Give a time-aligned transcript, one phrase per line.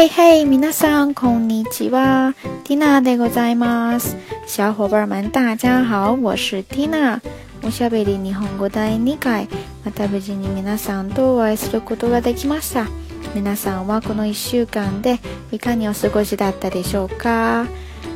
[0.00, 2.32] 嘿嘿，皆さんこんにちは
[2.64, 4.14] ，Tina でございます。
[4.46, 7.20] 小伙伴们，大家好，我是 Tina。
[7.62, 9.46] おしゃべり日本語第2回、
[9.84, 12.86] また無事に皆さんとお会いすることができました。
[13.34, 15.18] 皆さんはこの1週間で
[15.52, 17.66] いかにお過ごしだったでしょうか？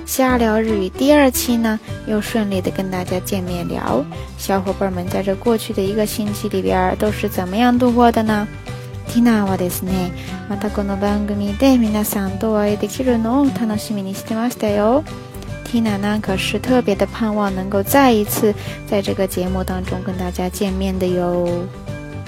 [0.07, 4.03] 瞎聊日语第二期呢，又顺利的跟大家见面聊。
[4.39, 8.49] 小伙伴们在这过去的一个星期里边都是怎么样度过的呢？
[9.07, 10.13] ティナーはですね
[10.49, 15.05] またこの番組で皆さんとお会いできるのを楽しみにしてましたよ。
[15.65, 18.55] ティナなんか是特別的盼望能够再一次
[18.89, 21.47] 在这个节目当中跟大家见面的よ。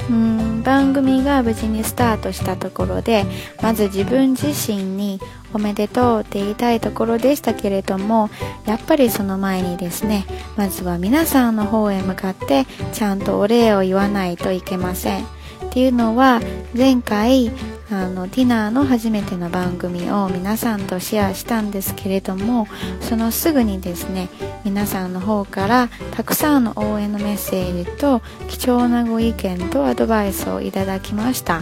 [0.08, 3.26] うん番組が無事にスタートしたところで
[3.60, 5.18] まず自分自身に
[5.52, 8.30] おめでとうって言いたいところでしたけれども
[8.66, 10.24] やっぱりその前にですね
[10.56, 15.35] まずは皆さんの方へ向かってちゃんとお礼を言わないといけません。
[15.64, 16.40] っていうのは
[16.76, 17.50] 前回
[17.88, 22.66] あのディナーの初めての番組を皆さんとシェアしたんですけれども
[23.00, 24.28] そのすぐにですね
[24.64, 31.60] 皆さんの方からたくさんの応援のメッセージと貴重なご意見とアドバイスをいただきました。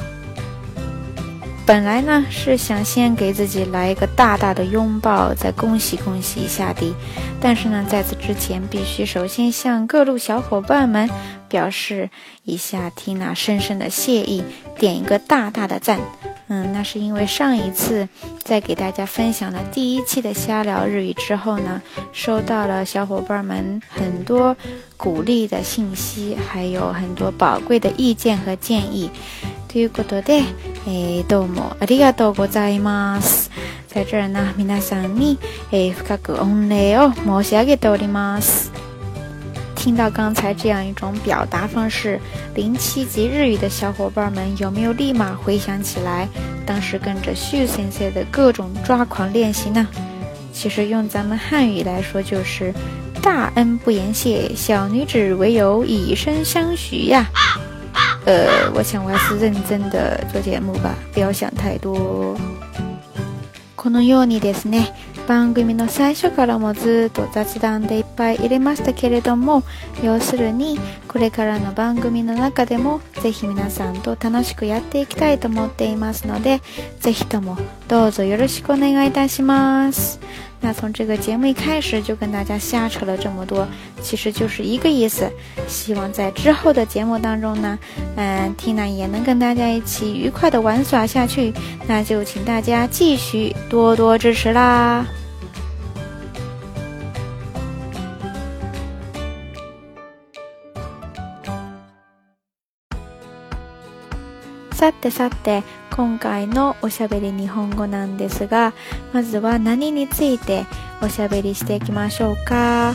[1.67, 6.95] 本来呢是想先给自己来一个大大的拥抱，再恭喜恭喜一下的，
[7.41, 11.09] 但是呢，在此之前必须首先向各路小伙伴们
[11.49, 12.11] 表示
[12.43, 14.45] 一下 Tina 深深的谢意，
[14.79, 15.99] 点一个大大的赞。
[16.49, 18.07] 嗯，那是因为上一次
[18.43, 21.81] 在给大家分享了第一期的瞎聊日语之后呢，
[22.13, 24.55] 收到了小伙伴们很多
[24.99, 29.09] 鼓励的信息，还有很多宝贵的意见和建议。
[29.75, 30.45] ということで、
[31.27, 33.51] どうもありがとうございます。
[33.93, 35.37] こちらな皆さんに
[35.73, 38.71] 深く御礼を申し上げております。
[39.75, 42.21] 听到刚才这样一种表达方式，
[42.55, 46.29] 零七级日语的小伙伴们有没有立马回想起来
[46.65, 49.85] 当时跟着秀森森的各种抓狂练习呢？
[50.53, 52.73] 其实用咱们汉语来说就是
[53.21, 57.27] “大恩不言谢，小女子唯有以身相许呀”。
[58.27, 62.37] 呃，我想我还是认真的做节目吧，不要想太多。
[63.77, 64.95] このようにですね、
[65.29, 69.63] 番組の最初からもずっと雑談でいっぱい入れましたけれども、
[70.03, 76.63] 要するにこれからの番組の中でもぜひ皆さんと楽しくやっていきたいと思っていますので、
[77.01, 77.59] ぜひとも
[77.89, 80.19] どうぞよろしくお願いいたします。
[80.65, 83.69] 那从这个节目一开始就跟大家瞎扯了这么多，
[84.01, 85.31] 其实就是一个意思。
[85.69, 87.79] 希望在之后的节目当中呢，
[88.17, 91.53] 嗯，缇娜也能跟大家一起愉快的玩耍下去。
[91.87, 95.05] 那就请大家继续多多支持啦。
[104.73, 105.63] さてさて。
[105.95, 108.73] 今回のおしゃべり日本語なんですが、
[109.13, 110.67] まずは何について
[111.01, 112.95] おしゃべりしていきましょうか。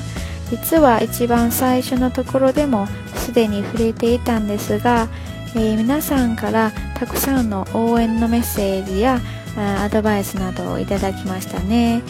[0.50, 5.08] 実は一番最初のところでもすでに触れていたんですが、
[5.56, 9.22] えー、皆さんからたくさんの応援のメッセージや
[9.56, 12.04] アドバイスなどをいただきましたね。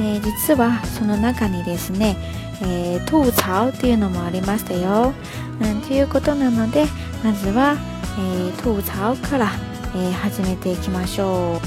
[0.00, 2.16] えー、実はその中にですね、
[2.62, 5.12] えー、吐槽っていうのもありましたよ。
[5.60, 6.84] うん、ということなので、
[7.24, 7.76] まずは、
[8.16, 9.48] えー、吐槽から
[9.96, 10.54] 诶，好姐妹
[10.92, 11.58] ましょう。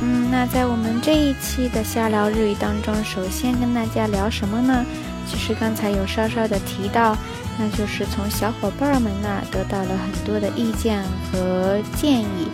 [0.00, 4.86] 嗯，那在我们这一期的瞎聊日语当中，首先跟大家聊什么呢？
[5.28, 7.16] 其实刚才有稍稍的提到，
[7.58, 12.48] 那就是从小伙伴们那得到了很多的意见和建议。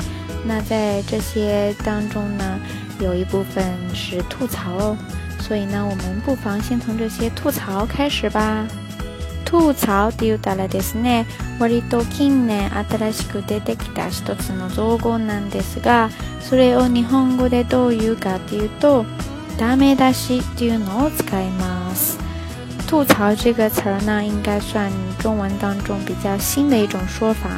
[0.46, 2.58] 那在这些当中呢，
[3.00, 3.62] 有一部分
[3.94, 4.96] 是吐槽哦，
[5.40, 8.66] 所以呢，我们不妨先从这些吐槽开始吧。
[9.52, 11.26] 吐槽って言ったらですね
[11.60, 16.08] 割と近年新しく出てきた一つの造語なんですが
[16.40, 19.04] それを日本語でどう言うかっていうと
[19.58, 22.18] ダメ出しっていうのを使います
[22.90, 27.48] 吐槽这个词儿呢，应该算中文当中比较新的一种说法。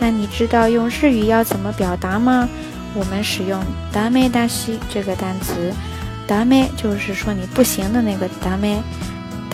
[0.00, 2.48] 那你知道用日语要怎么表达吗？
[2.92, 3.62] 我们使用
[3.94, 5.72] “ダメ出し”这个单词
[6.26, 8.78] ，“ダメ”就是说你不行的那个“ダメ”。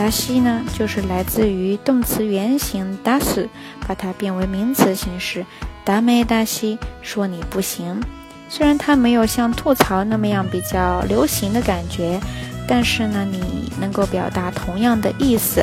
[0.01, 3.47] 达西呢，就是来自于动词原型达斯，
[3.87, 5.45] 把它变为名词形式。
[5.85, 8.01] 达咩达西说你不行。
[8.49, 12.19] 虽然它没有像吐槽那么样比较流行的感觉，
[12.67, 15.63] 但是呢，你能够表达同样的意思。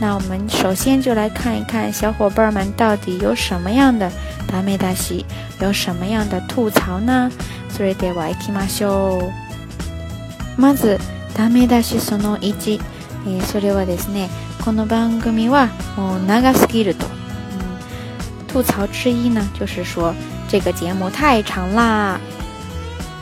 [0.00, 4.10] 那我们首先就来看一看小伙伴们到底有什么样的
[4.50, 5.24] 达咩达西，
[5.60, 7.30] 有什么样的吐槽呢？
[7.70, 9.30] それでは行きましょう。
[10.60, 10.98] まず、
[11.36, 12.80] ダメだしその一。
[13.28, 14.28] 诶，それはですね。
[14.64, 16.96] この番組はもう長すぎる。
[16.96, 17.76] 嗯，
[18.54, 20.14] 吐槽之一呢，就是说
[20.48, 22.18] 这个节目太长啦。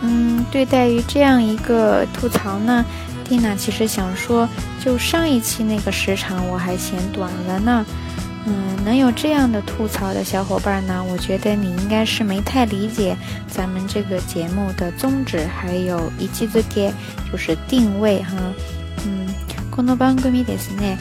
[0.03, 2.85] 嗯，对待于这样一个吐槽呢，
[3.25, 4.49] 蒂娜其实想说，
[4.81, 7.85] 就上一期那个时长我还嫌短了呢。
[8.47, 8.55] 嗯，
[8.85, 13.17] 能有这样的吐槽的小伙伴呢，我觉得你应该是没太理解
[13.51, 16.93] 咱们这个节目的宗旨，还有一期之给，
[17.33, 18.31] 就是定位哈。
[19.77, 20.99] この番組ですね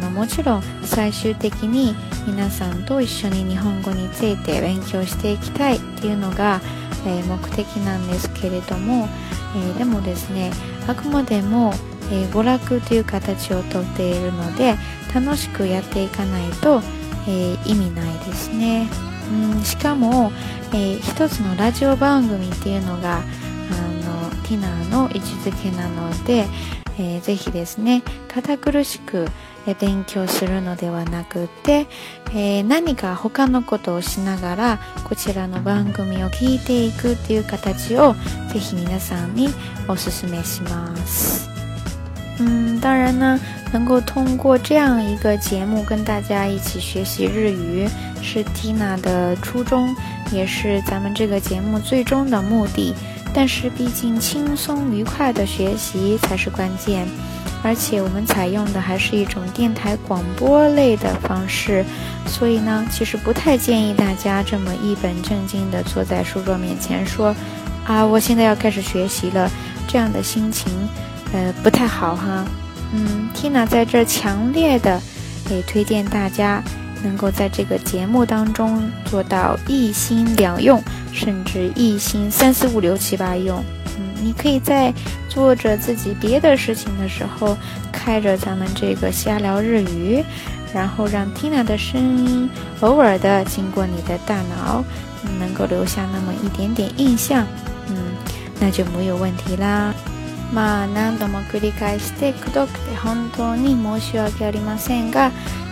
[0.00, 1.94] あのもちろん最終的に
[2.26, 6.60] 皆さんと一緒に日本語について勉強していきたいっていうのが、
[7.06, 9.08] えー、目的なんですけれども、
[9.56, 10.50] えー、でもですね
[10.88, 11.72] あくまでも、
[12.10, 14.74] えー、娯楽という形をとっているので
[15.14, 16.80] 楽しくやっていかないと、
[17.28, 18.88] え意味ないですね
[19.54, 20.32] うんしかも、
[20.74, 26.46] えー、一つのラジオ番組っていうのがあのティナーの位置づけなので
[27.00, 29.26] えー、ぜひですね堅苦しく
[29.80, 31.86] 勉強するのではなくて、
[32.30, 38.14] えー、何か他のことをしながらこちらの番組を聞いていくっていう形を
[38.52, 39.48] ぜひ皆さんに
[39.86, 41.48] おすすめします。
[42.40, 43.38] 嗯，当然呢，
[43.70, 47.86] 能够通过这样一个节目跟大家一起学习日语，
[48.22, 49.94] 是 Tina 的初衷，
[50.32, 52.94] 也是咱们这个节目最终的目的。
[53.32, 57.06] 但是，毕竟轻松愉快的学习才是关键，
[57.62, 61.84] 而且我们采用的还是一种电台广播类的方式，
[62.26, 67.34] 所以呢，其实不太建议大家这么一本正经的坐在书桌面前说
[67.86, 69.48] ：“啊，我现在要开始学习了。”
[69.88, 70.70] 这样的心情，
[71.32, 72.44] 呃，不太好哈。
[72.94, 75.00] 嗯，Tina 在这强烈的
[75.48, 76.62] 给推荐大家。
[77.02, 80.80] 能够在这个节目当中做到一心两用，
[81.12, 83.62] 甚至一心三四五六七八用，
[83.98, 84.92] 嗯，你可以在
[85.28, 87.56] 做着自己别的事情的时候，
[87.92, 90.22] 开着咱们这个瞎聊日语，
[90.74, 92.48] 然后让 Tina 的声音
[92.80, 94.84] 偶尔的经过你的大脑，
[95.38, 97.46] 能够留下那么一点点印象，
[97.88, 97.96] 嗯，
[98.60, 99.92] 那就没有问题啦。
[100.52, 105.30] ま何度も繰り返して、どくて本当に申し訳ありませんが。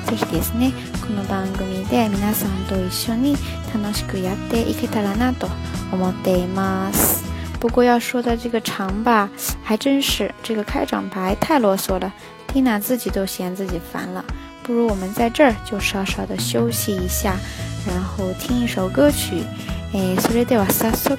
[0.09, 0.73] ぜひですね
[1.07, 3.37] この番組で皆さんと一緒に
[3.75, 5.47] 楽しくやっていけたらなと
[5.93, 7.23] 思っています
[7.61, 9.29] 不过要说到这个长吧，
[9.65, 12.13] 还真是这个开场白太啰嗦了，
[12.47, 14.25] 缇娜自己都嫌自己烦了。
[14.63, 17.35] 不如我们在这儿就稍稍的休息一下，
[17.85, 19.43] 然后听一首歌曲。
[19.93, 21.11] 诶，それでは早速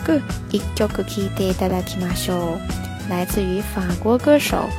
[0.49, 3.09] 一曲聴いていただきましょう。
[3.09, 4.69] 来自于法国歌手，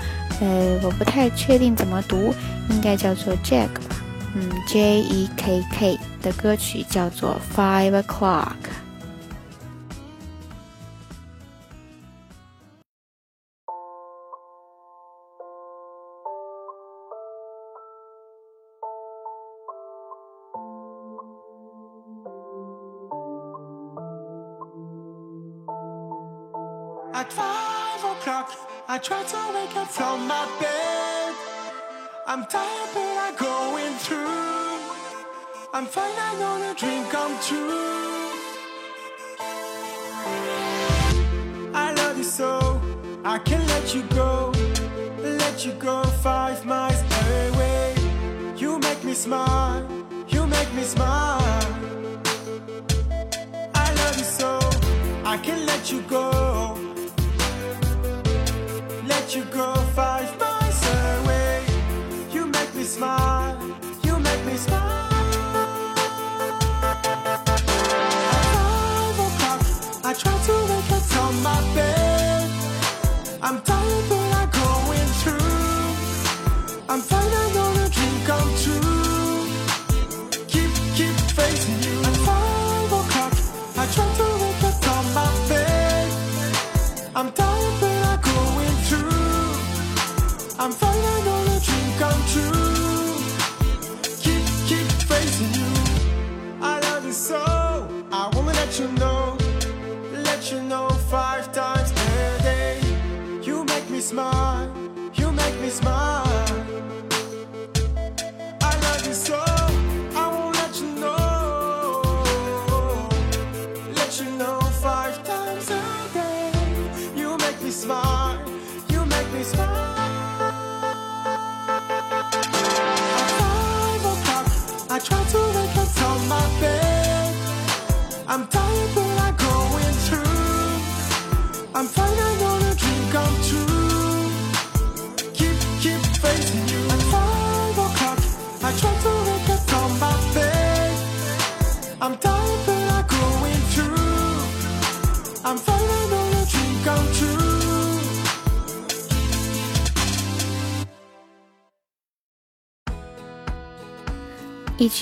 [0.40, 2.32] 呃，我不太确定怎么读，
[2.70, 3.99] 应该叫做 Jack 吧。
[4.34, 8.46] 嗯 J E K K 的歌曲叫做《Five O'clock》。
[27.12, 28.46] At five o'clock,
[28.88, 30.99] I try to wake up from my bed.
[32.32, 35.66] I'm tired, but I'm going through.
[35.74, 38.30] I'm fine, I know the dream come true.
[41.74, 42.80] I love you so,
[43.24, 44.52] I can't let you go.
[45.18, 47.96] Let you go five miles away.
[48.56, 49.84] You make me smile,
[50.28, 51.42] you make me smile.
[53.74, 54.60] I love you so,
[55.24, 56.79] I can't let you go.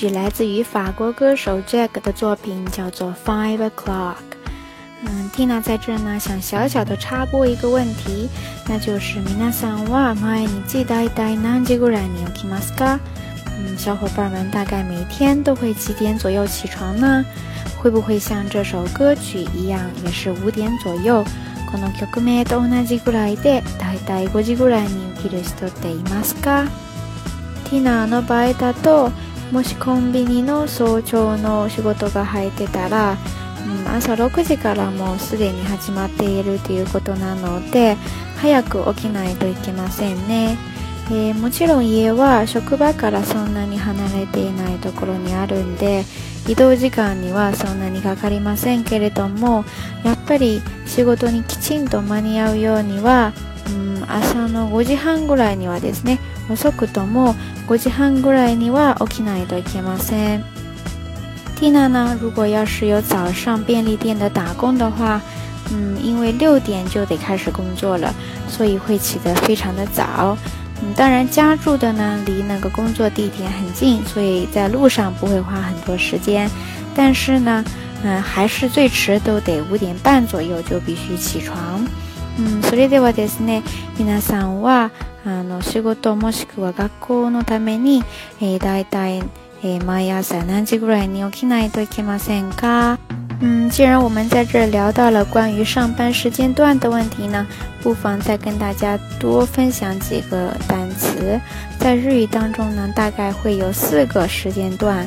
[0.07, 4.13] 来自于法国歌手 Jack 的作品叫做《Five O'clock》。
[5.05, 8.29] 嗯，Tina 在这呢，想小小的插播一个问题，
[8.67, 12.99] 那就是：皆さんは毎日大体何時ぐらいに起きますか？
[13.59, 17.23] 嗯，小伙伴们大概每天都会几点左右起床呢？
[17.77, 21.25] 会不会像这首歌曲一样，也是五点左右？
[21.69, 26.65] この曲目と同じくらいで大体五時ぐらいに起きる人っていますか
[27.69, 29.11] ？Tina の場合だと。
[29.51, 33.13] もしコンビニの早朝の仕事が入ってたら、
[33.83, 37.95] うん、朝6時からもうすでに始まっているということなので
[38.37, 40.55] 早く起きないといけませんね、
[41.07, 46.03] えー、もちろん家は職場からそんなに離れていないところにあるんで
[46.47, 49.65] 移動時間にはそんなにかかりませんけれども
[50.05, 53.33] やっぱり仕事にきちんと間に合うようには、
[53.73, 56.19] うん、朝の5時半ぐらいにはですね
[56.55, 57.35] そうするとも、
[57.67, 60.43] 午前半ぐらいには起きないとできません。
[61.55, 65.21] 蒂娜呢，如果要是有早上便利店的打工的话，
[65.71, 68.11] 嗯，因为六点就得开始工作了，
[68.47, 70.35] 所以会起得非常的早。
[70.81, 76.49] 嗯，当然家住的呢离那个工作地点很近，所以在路上不会花很多时间。
[76.95, 77.63] 但是呢，
[78.03, 81.85] 嗯，还是最迟都得五点半左右就必须起床。
[82.39, 83.61] 嗯，それではですね、
[83.95, 84.89] 皆さんは。
[85.29, 88.03] あの仕事もしくは学校のために
[88.59, 89.21] だいたい
[89.85, 92.97] 毎朝何時ぐらいに起きないといけませんか？
[93.41, 97.45] 嗯，既然我们在这聊到了关于上班时间段的问题呢，
[97.81, 101.39] 不妨再跟大家多分享几个单词。
[101.77, 105.05] 在日语当中呢，大概会有四个时间段。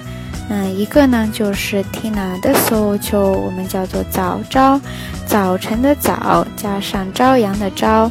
[0.51, 4.79] 嗯，一个呢就是 Tina 的 So 就我们叫做早朝，
[5.27, 8.11] 早晨的早加上朝阳的朝。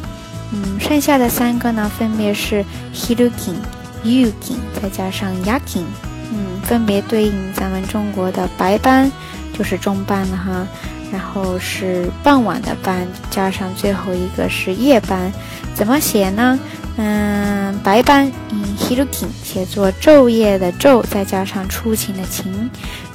[0.52, 3.56] 嗯，剩下的三个呢，分别是 Hiroking、
[4.04, 5.86] Yuking，再加上 Yakking，
[6.30, 9.10] 嗯，分别对应咱们中国的白班，
[9.54, 10.66] 就是中班了哈，
[11.10, 15.32] 然后是傍晚的班，加上最后一个是夜班，
[15.74, 16.58] 怎么写呢？
[16.96, 22.68] 嗯，白班 in h i r u k i n 写作昼夜的昼，再加上出勤的勤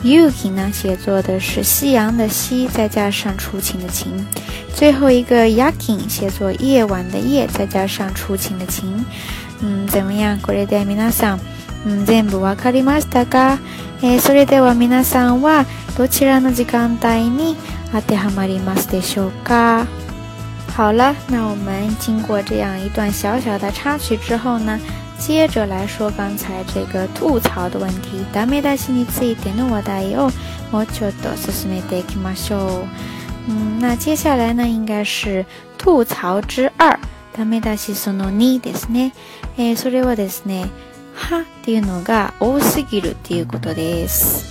[0.03, 4.11] ；yukin 呢写作的是夕阳的夕，再加上出勤的勤；
[4.73, 9.05] 最后一个 yakin 写作夜晚的夜，再加上出勤的勤。
[9.59, 11.39] 嗯，じゃあこれで皆さん、
[12.05, 13.59] 全部わかりましたか？
[14.21, 15.65] それではみなさんは
[15.97, 17.55] どちらの時間帯に
[17.91, 19.85] 当てはまりますでしょうか？
[20.77, 24.79] 好了，那我们经过这样一段小小的插曲之后呢，
[25.17, 28.19] 接着来说刚才这个吐槽的问题。
[28.19, 31.03] 嗯，那接下来呢，应该是
[32.19, 33.01] 吐槽之
[33.47, 33.47] 二。
[33.47, 35.43] 嗯，那接下来呢，应该是
[35.79, 36.99] 吐槽之二。
[37.35, 39.13] ダメだし、その二ですね。
[39.57, 40.67] え、それはですね、
[41.15, 44.45] 歯っていうのが多すぎるっていうことです。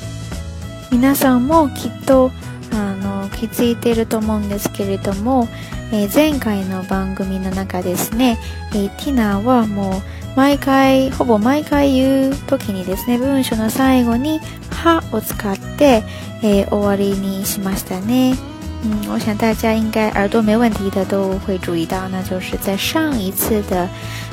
[0.90, 2.32] 皆さんもきっと。
[2.76, 5.48] あの気づいてると思うんですけれども、
[5.92, 8.38] えー、前回の番組の中ですね、
[8.72, 10.00] えー、ティナはもう
[10.36, 14.40] 毎回ほぼ毎回言う時にですね文章の最後に
[14.70, 16.02] 「は」を使って、
[16.42, 18.36] えー、終わりにしましたね。
[18.84, 23.88] 嗯，我想大家应该耳朵没问题的都会注意到，那就是在上一次的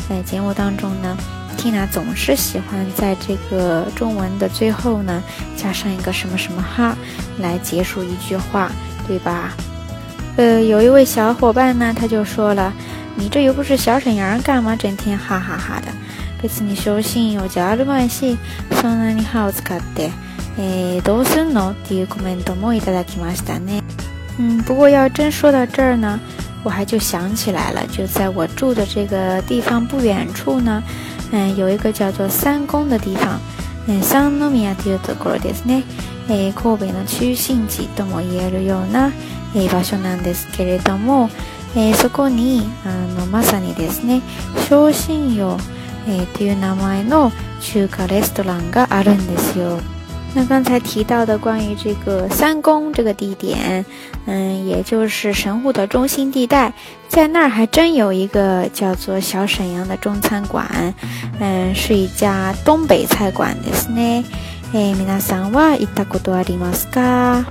[0.10, 1.18] 呃节目当中呢。
[1.92, 5.24] 总是喜欢在这个中文的最后呢，
[5.56, 6.96] 加上一个什么什么哈，
[7.40, 8.70] 来结束一句话，
[9.08, 9.54] 对吧？
[10.36, 12.74] 呃，有一位小伙伴呢，他就说了，
[13.16, 15.88] 你这又不是小沈阳，干嘛整天哈哈哈的？
[16.42, 18.38] 这次你手心有骄傲的麦西，
[18.72, 20.12] そんなにハード使って
[20.60, 23.82] えどうするのっていうコメントもいただきましたね。
[24.38, 26.20] 嗯，不过要真说到这儿呢，
[26.64, 30.84] 我还就想起来了，就在我住的这个地方不远处呢。
[31.34, 33.40] えー、有一个叫做三宮的地方、
[33.88, 35.84] えー、三宮というところですね、
[36.30, 39.12] えー、神戸の中心地とも言えるような、
[39.56, 41.30] えー、場所なんですけれども、
[41.76, 44.22] えー、そこにあのまさにですね
[44.70, 45.58] 昇進洋、
[46.08, 49.80] えー、という名前の中華レストランがあるんですよ。
[50.36, 53.86] 那刚才提到的关于这个三宫这个地点，
[54.26, 56.74] 嗯，也就是神户的中心地带，
[57.08, 60.68] 在那儿还真有一个叫做小沈阳的中餐馆，
[61.40, 63.56] 嗯，是一家东北菜馆。
[63.64, 64.24] ですね。
[64.74, 67.46] 诶，皆さんはったことありますか？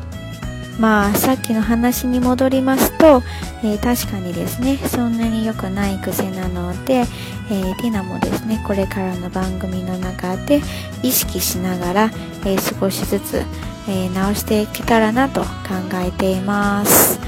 [0.79, 3.23] まあさっきの話に戻りますと、
[3.63, 7.05] えー、確かにですねそんなに良くない癖なので、
[7.51, 10.63] えー、ティナもですねこれからの番組の中で
[11.03, 12.03] 意識しながら、
[12.47, 13.43] えー、少しずつ、
[13.89, 15.47] え直していけたらなと考
[16.07, 17.19] えています。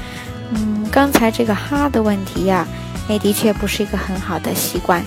[0.55, 2.67] 嗯，刚才这个哈的问题呀、啊。
[3.07, 4.99] 哎，的确不是一个很好的习惯，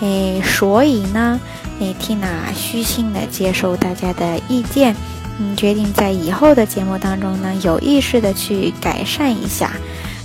[0.00, 1.38] 哎，所以呢，
[1.80, 4.92] 哎，缇娜虚心的接受大家的意见，
[5.38, 9.72] 嗯，决定在以后的节目当中呢，有意识的去改善一下。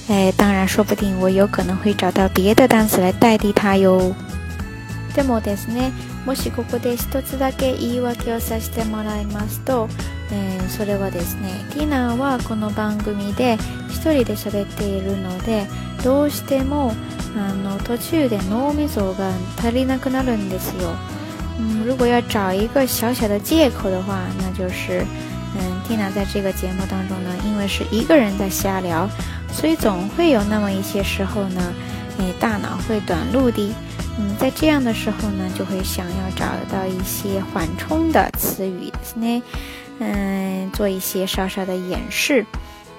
[0.07, 4.13] 哎，当然，说不定我有可能会找到别的单词来代替它哟。
[5.15, 5.91] でもですね、
[6.25, 9.87] もしここで一つだけ言い訳をさせてもらいますと、
[10.31, 13.57] えー、それはですね、ティナはこの番組で
[13.89, 15.65] 一人で喋っているので、
[16.03, 16.93] どうしても
[17.35, 20.93] あの途中で脳みそが足りなくなるんですよ。
[21.59, 25.03] 嗯，如果要找一个小小的借口的话，那就是，
[25.57, 29.07] 嗯，蒂娜在这个节目当中呢，因为是一个人在瞎聊，
[29.51, 31.61] 所以总会有那么一些时候呢，
[32.17, 33.71] 你大脑会短路的。
[34.21, 39.43] 嗯，在这样的时候呢，就会想要找到一些缓冲的词语呢，
[39.99, 42.45] 嗯，做一些稍稍的掩饰。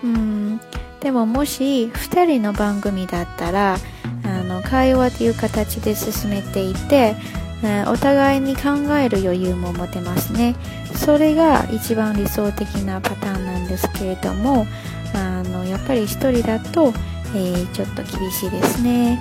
[0.02, 0.59] 嗯，
[1.00, 3.79] でももし二人の番組だったら、
[4.25, 7.14] あの会話という形で進めていて。
[7.62, 10.55] えお互いに考える余裕も持てますね
[10.95, 14.67] それが一番理想的なパターンなんですけれども
[15.14, 16.93] あのやっぱり1人だと、
[17.35, 19.19] えー、ちょっと厳しいですね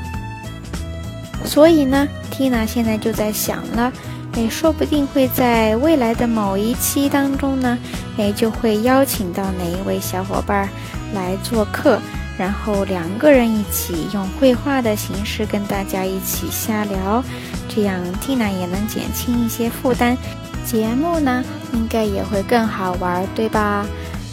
[1.46, 3.92] 所以呢，Tina 现在就在想了，
[4.34, 7.78] 诶，说不定会在未来的某一期当中呢，
[8.18, 10.68] 诶，就会邀请到哪一位小伙伴
[11.16, 11.98] 来做客。
[12.40, 17.22] 然后两个人一起用绘画的形式跟大家一起瞎聊，
[17.68, 20.18] 这样 t i 也能减轻一些负担，
[20.66, 21.44] 节目呢
[21.74, 23.86] 应该也会更好玩，对吧？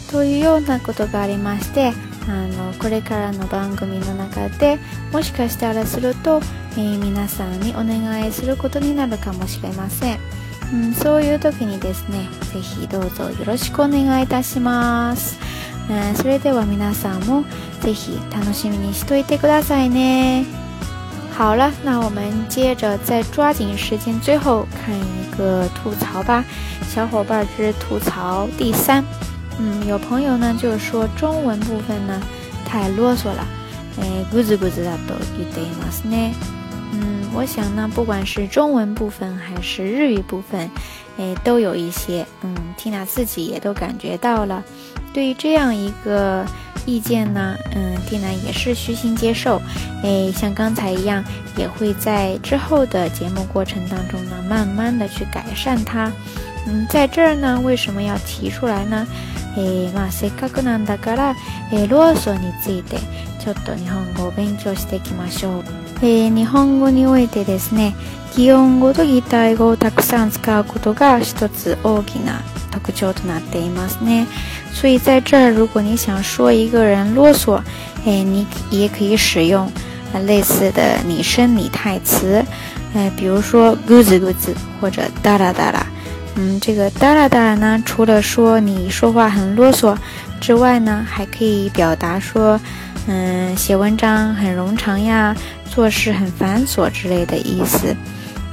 [0.09, 1.91] というようなことがありまして、
[2.29, 4.79] あのこれからの番組の中で
[5.11, 6.39] もしかしたらすると、
[6.77, 10.19] えー、皆さんにお願いすることになるかもしれません。
[10.71, 15.37] うん、そういう時にですね、ぜひどうぞよろしくお願いいたします。
[15.89, 17.43] えー、それでは皆さんも。
[17.81, 17.93] 嘿，
[18.29, 20.45] 他能幸运逆袭对德国大赛呢？
[21.31, 26.43] 好了，那我们接着再抓紧时间，最后看一个吐槽吧，
[26.89, 29.01] 小伙伴儿之吐槽第三。
[29.59, 32.19] 嗯，有朋友呢就说中文部分呢
[32.65, 33.45] 太啰嗦了，
[34.01, 36.31] 诶，不知不知道多一点嘛是呢。
[36.93, 40.69] 嗯，我想呢，不管是中文部分还是日语部分，
[41.17, 44.63] 诶，都有一些，嗯缇娜自己也都感觉到了，
[45.13, 46.43] 对于这样一个。
[46.87, 49.61] 意见呢，嗯，蒂娜也是虚心接受。
[50.03, 51.23] 哎，像刚才一样，
[51.57, 56.11] 也会在之后的节目过程当中呢，慢慢的去改善它。
[56.67, 59.05] 嗯，在这儿呢，为什么要提出来呢？
[59.57, 61.35] えー、まあせっかくなんだから、
[61.71, 62.97] えー、ローソンについて
[63.43, 65.63] ちょっと日本語を勉強していきましょう、
[66.05, 67.95] えー、日本語においてですね
[68.35, 72.41] 擬音語と擬態語をたくさん使うことが一つ大きな
[74.73, 77.55] 所以在这儿，如果你想说一个人啰嗦，
[78.05, 79.69] 哎，你也可以使用
[80.25, 82.43] 类似的拟声拟态词，
[82.93, 85.85] 哎，比如说“g o o d 或者“哒啦哒啦”。
[86.35, 89.97] 嗯，这个“哒啦哒啦”呢，除了说你说话很啰嗦
[90.39, 92.59] 之外呢，还可以表达说，
[93.07, 95.35] 嗯，写文章很冗长呀，
[95.73, 97.95] 做事很繁琐之类的意思。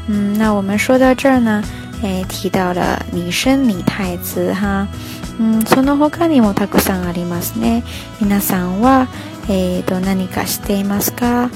[0.07, 1.63] 嗯，那我们说到这儿呢。
[2.05, 4.87] えー、提到了李生李太子哈。
[5.41, 7.83] うん、その他にもたくさんありますね。
[8.21, 9.09] 皆さんは、
[9.49, 11.51] えーと、何かしていますか、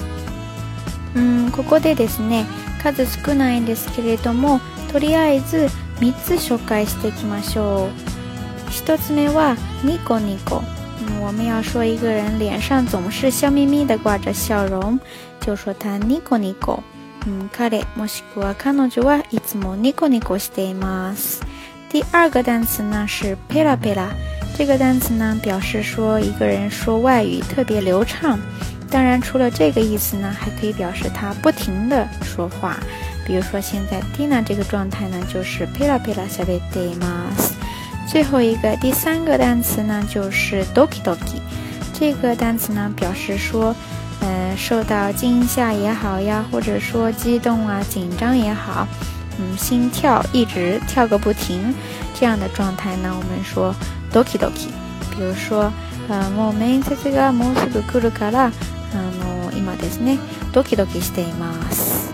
[1.14, 2.46] うん、ここでですね、
[2.82, 5.68] 数少ないんですけれども、とりあえず
[6.00, 7.86] 3つ紹介していきましょ
[8.64, 8.68] う。
[8.70, 10.62] 1つ目は、ニコニコ。
[11.22, 14.98] 我们要说一个人脸上总是笑眯眯的挂着笑容，
[15.40, 16.82] 就说他 “nico nico”。
[17.30, 21.42] 嗯，彼もしくは彼女はいつもニコニコしています。
[21.92, 24.08] 第二个单词呢是ペラペラ，
[24.56, 28.38] 这个单词呢表示说一个人说外语特别流畅。
[28.90, 32.78] 当然，除了这个意思呢，还可以表示他不停的说话。
[33.26, 37.52] 比如说现在 Dina 这个状态呢就是ペラペラしています。
[38.10, 41.36] 最后一个第三个单词呢就是 doki doki，
[41.92, 43.76] 这个单词呢表示说。
[44.58, 48.86] 受到惊吓也好呀，或者说激动啊、紧张也好，
[49.38, 51.72] 嗯，心跳一直跳个不停，
[52.18, 53.72] 这样的状态呢，我们说
[54.12, 54.66] doki doki。
[55.16, 55.62] 比如说
[56.08, 58.50] 啊，もう面接がもうすぐ来るから、
[58.92, 60.18] あの今ですね、
[60.52, 62.10] ドキドキしています。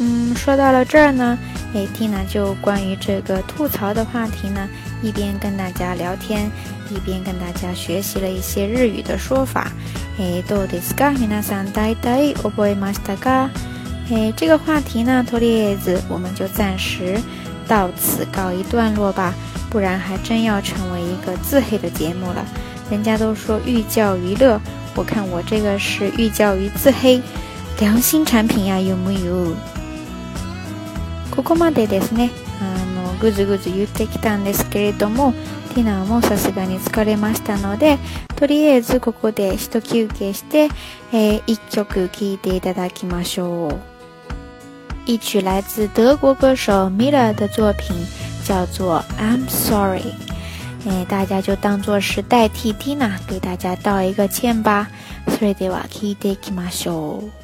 [0.00, 1.36] 嗯，说到了这儿呢，
[1.74, 4.66] 诶蒂娜就关于这个吐槽的话题呢，
[5.02, 6.50] 一边跟大家聊天，
[6.90, 9.70] 一边跟大家学习了一些日语的说法。
[10.22, 13.50] 诶，どうですか、皆さん大体覚えましたか？
[14.08, 17.18] 诶，这个话题呢，とりあえず我们就暂时
[17.66, 19.34] 到此告一段落吧，
[19.68, 22.46] 不然还真要成为一个自黑的节目了。
[22.88, 24.60] 人家都说寓教于乐，
[24.94, 27.20] 我看我这个是寓教于自黑，
[27.80, 29.52] 良心产品呀，有木有？
[31.34, 32.30] ここまでですね。
[32.60, 35.34] あの、ぐずぐず言ってきたんですけれども。
[35.74, 37.98] ディナもさすがに疲れましたので、
[38.36, 40.68] とりあえずここで一休憩して、
[41.14, 43.76] えー、一曲聴いていただきましょう。
[45.06, 48.06] 一曲来自德国歌手 Miller 的作品，
[48.44, 50.00] 叫做《I'm Sorry》。
[50.88, 54.88] 哎，大家就当作是代替 Tina 给大家道一个歉吧。
[55.28, 57.41] それでは聞いていきましょう。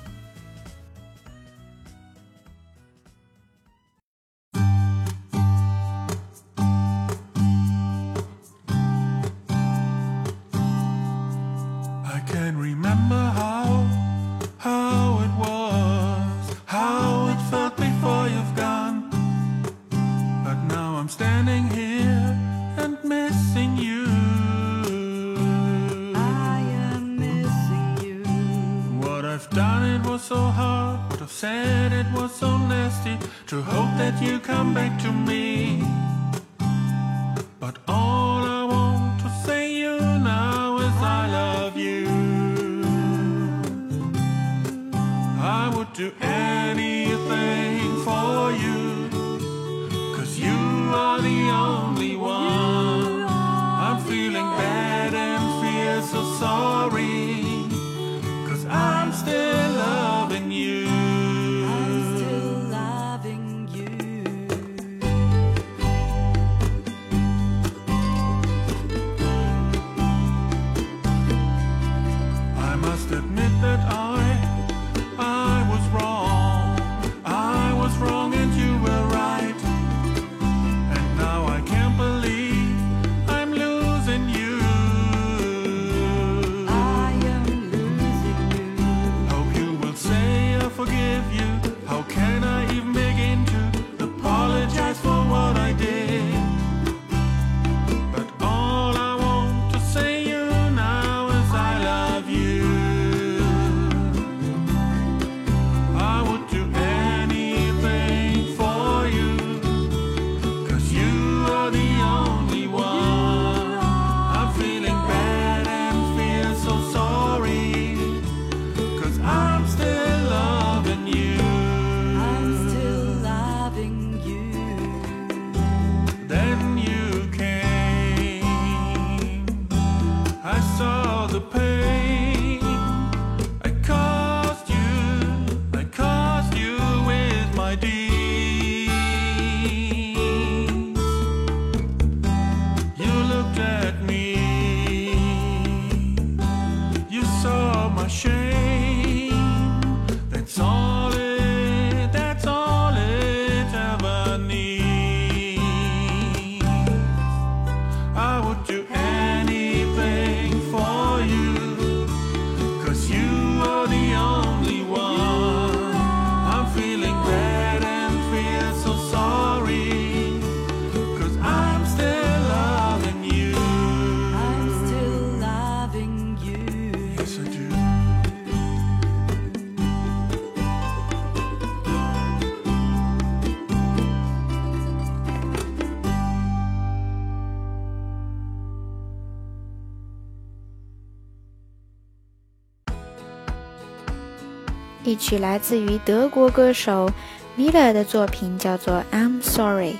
[195.28, 197.10] 曲来自于德国歌手
[197.58, 199.92] Miller 的作品，叫做《I'm Sorry》。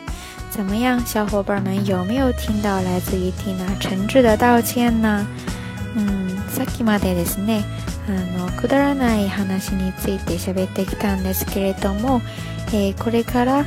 [0.49, 5.27] 怎么样，小伙伴们有没有听到来自于 Tina 诚挚的道歉呢？
[5.95, 7.63] 嗯、さっきまでですね、
[8.09, 12.23] あのくだらない話について喋ってきたんですけれども、
[12.73, 13.67] えー、これから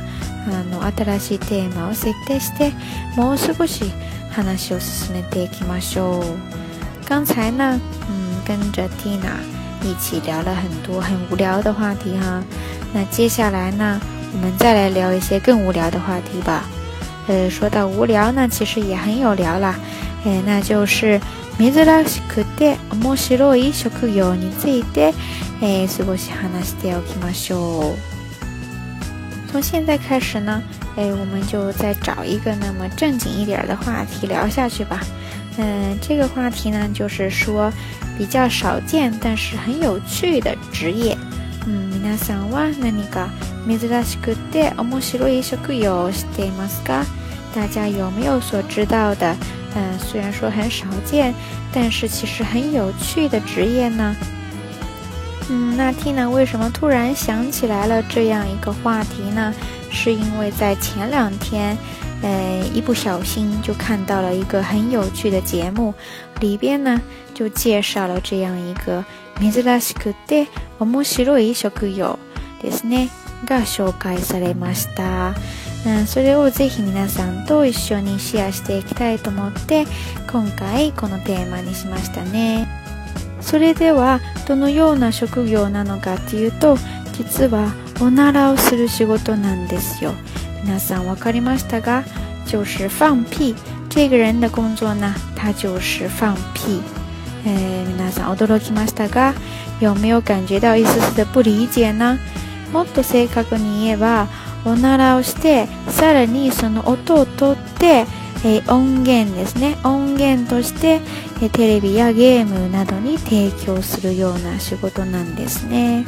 [0.68, 2.72] の新しいテーマを設定して、
[3.16, 3.84] もう少し
[4.32, 7.04] 話を進めていきましょう。
[7.06, 9.61] 刚才呢，嗯，跟着 Tina。
[9.84, 12.42] 一起聊了很多很无聊的话题哈，
[12.92, 14.00] 那接下来呢，
[14.32, 16.64] 我们再来聊一些更无聊的话题吧。
[17.26, 19.74] 呃，说到无聊呢，其实也很有聊啦。
[20.24, 21.20] 诶，那就是。
[21.58, 21.70] 从
[29.62, 30.62] 现在开始呢，
[30.96, 35.02] 哎，我们就再找一个那么正经一点的话题聊下去吧。
[35.58, 37.70] 嗯，这个话题呢，就是说。
[38.22, 41.18] 比较少见，但是很有趣的职业。
[41.66, 43.26] 嗯，さんは何か
[43.66, 47.04] 珍しくて面白い職業いますか？
[47.52, 49.34] 大家有没有所知道的？
[49.74, 51.34] 嗯，虽然说很少见，
[51.72, 54.14] 但是其实很有趣的职业呢。
[55.50, 56.30] 嗯，那 T 呢？
[56.30, 59.52] 为什么突然想起来了这样一个话题呢？
[59.90, 61.76] 是因为在前两天。
[62.22, 65.92] 呃，一不小心就看到了一个很有趣的节目，
[66.40, 67.00] 里边呢
[67.34, 69.04] 就介绍了这样一个
[69.40, 70.46] 珍しくて
[70.78, 72.16] 面白い職業
[72.62, 73.08] ですね
[73.46, 75.34] が紹介されました。
[75.84, 79.84] うん、それをぜひ皆さんと一緒にシェアしていきたいと思って
[80.30, 82.68] 今回このテーマにしましたね
[83.40, 86.76] それではどのような職業なのかっていうと
[87.18, 90.12] 実はおならをする仕事なんですよ
[90.64, 92.04] 皆さん分かりましたが、
[92.46, 93.54] 就是放屁。
[93.90, 96.80] 这个人的工作呢，他就是放屁。
[97.44, 99.34] えー、皆さん驚きましたが、
[99.80, 102.18] 有没有感觉到一丝丝的不理解呢？
[102.72, 104.28] もっと正確に言えば、
[104.64, 108.06] おならをして、さらにその音をとって、
[108.44, 109.76] えー、音源ですね。
[109.82, 111.00] 音源として、
[111.42, 116.06] えー、テレビやゲームなどに提供するような仕事なんですね。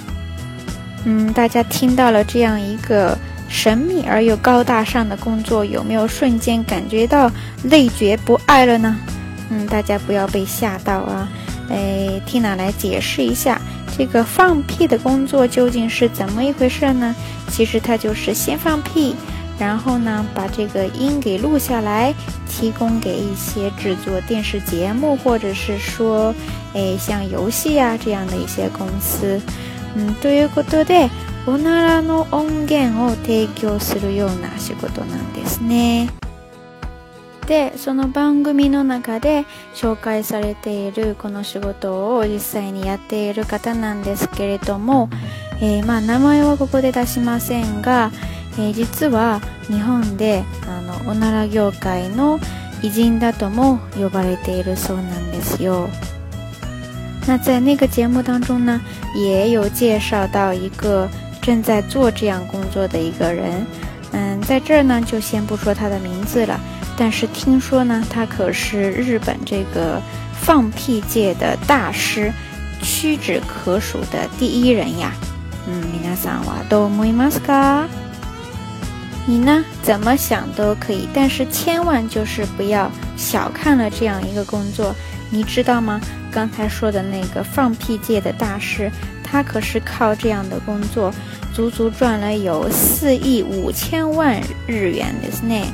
[1.04, 3.18] 嗯，大家听到了这样一个。
[3.54, 7.30] 神秘而又高大上的工作，有没有瞬间感觉到
[7.70, 8.96] 累觉不爱了呢？
[9.48, 11.28] 嗯，大家不要被吓到啊！
[11.70, 13.60] 哎，缇娜来解释一下，
[13.96, 17.14] 这个放屁的工作究竟是怎么一回事呢？
[17.48, 19.14] 其实它就是先放屁，
[19.56, 22.12] 然后呢把这个音给录下来，
[22.48, 26.34] 提供给一些制作电视节目或者是说，
[26.74, 29.40] 哎，像游戏呀这样的一些公司。
[29.96, 31.08] 嗯，对对对。
[31.46, 36.08] おならの音源を提供するような仕事なんですね
[37.46, 45.10] でその番組の中で紹介されているこの仕事を実際にやっている方なんですけれども、
[45.60, 48.10] えー、まあ、名前はここで出しませんが、
[48.54, 52.38] えー、実は日本であのおなら業界の
[52.82, 55.88] 偉人だとも呼ばれているそうなんですよ。
[57.26, 58.80] 那在那个节目当中呢，
[59.14, 61.08] 也有介绍到一个
[61.44, 63.66] 正在做这样工作的一个人，
[64.12, 66.58] 嗯，在这儿呢就先不说他的名字了，
[66.96, 70.00] 但是听说呢，他可是日本这个
[70.40, 72.32] 放屁界的大师，
[72.80, 75.12] 屈指可数的第一人呀。
[75.66, 77.84] 嗯，みさん、おどもいますか？
[79.26, 84.94] 你呢，怎么想都可以，但是千万就是不要小看了这样一个工作，
[85.30, 86.00] 你知道吗？
[86.30, 88.90] 刚才说的那个放屁界的大师。
[89.34, 91.12] 他可是靠这样的工作，
[91.52, 95.64] 足足赚了有四亿五千万日元ですね。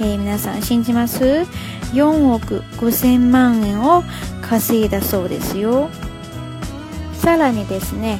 [0.00, 1.46] えー、皆さん信じます
[1.92, 4.02] ?4 億5000万円を
[4.42, 5.88] 稼いだそうですよ。
[7.22, 8.18] さらにですね、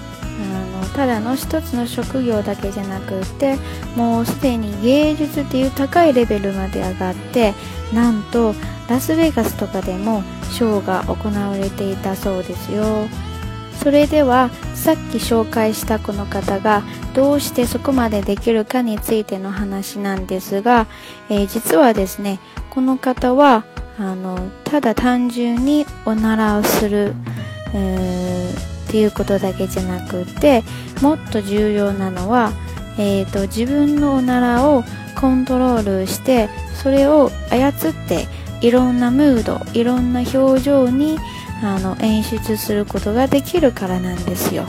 [0.78, 3.56] あのただの一つの職業だけじゃなくて
[3.96, 7.52] もうすでに芸術っていう高いレベルまで上がって
[7.92, 8.54] なんと
[8.88, 13.08] ラスベガスとかでもショーが行われていたそうですよ。
[13.82, 16.82] それではさっき紹介したこの方が
[17.14, 20.86] どうしてそこまでできるかについての話なんですが、
[21.30, 23.64] えー、実はですねこの方は
[23.98, 27.14] あのただ単純におならをする、
[27.74, 30.62] えー、っていうことだけじゃなくて
[31.02, 32.52] もっと重要なのは、
[32.98, 34.82] えーと、と自分のおならを
[35.20, 37.74] コントロールしてそれを操っ
[38.08, 38.26] て
[38.66, 41.18] いろんなムードいろんな表情に、
[41.66, 44.64] あの演出することができるからなんですよ。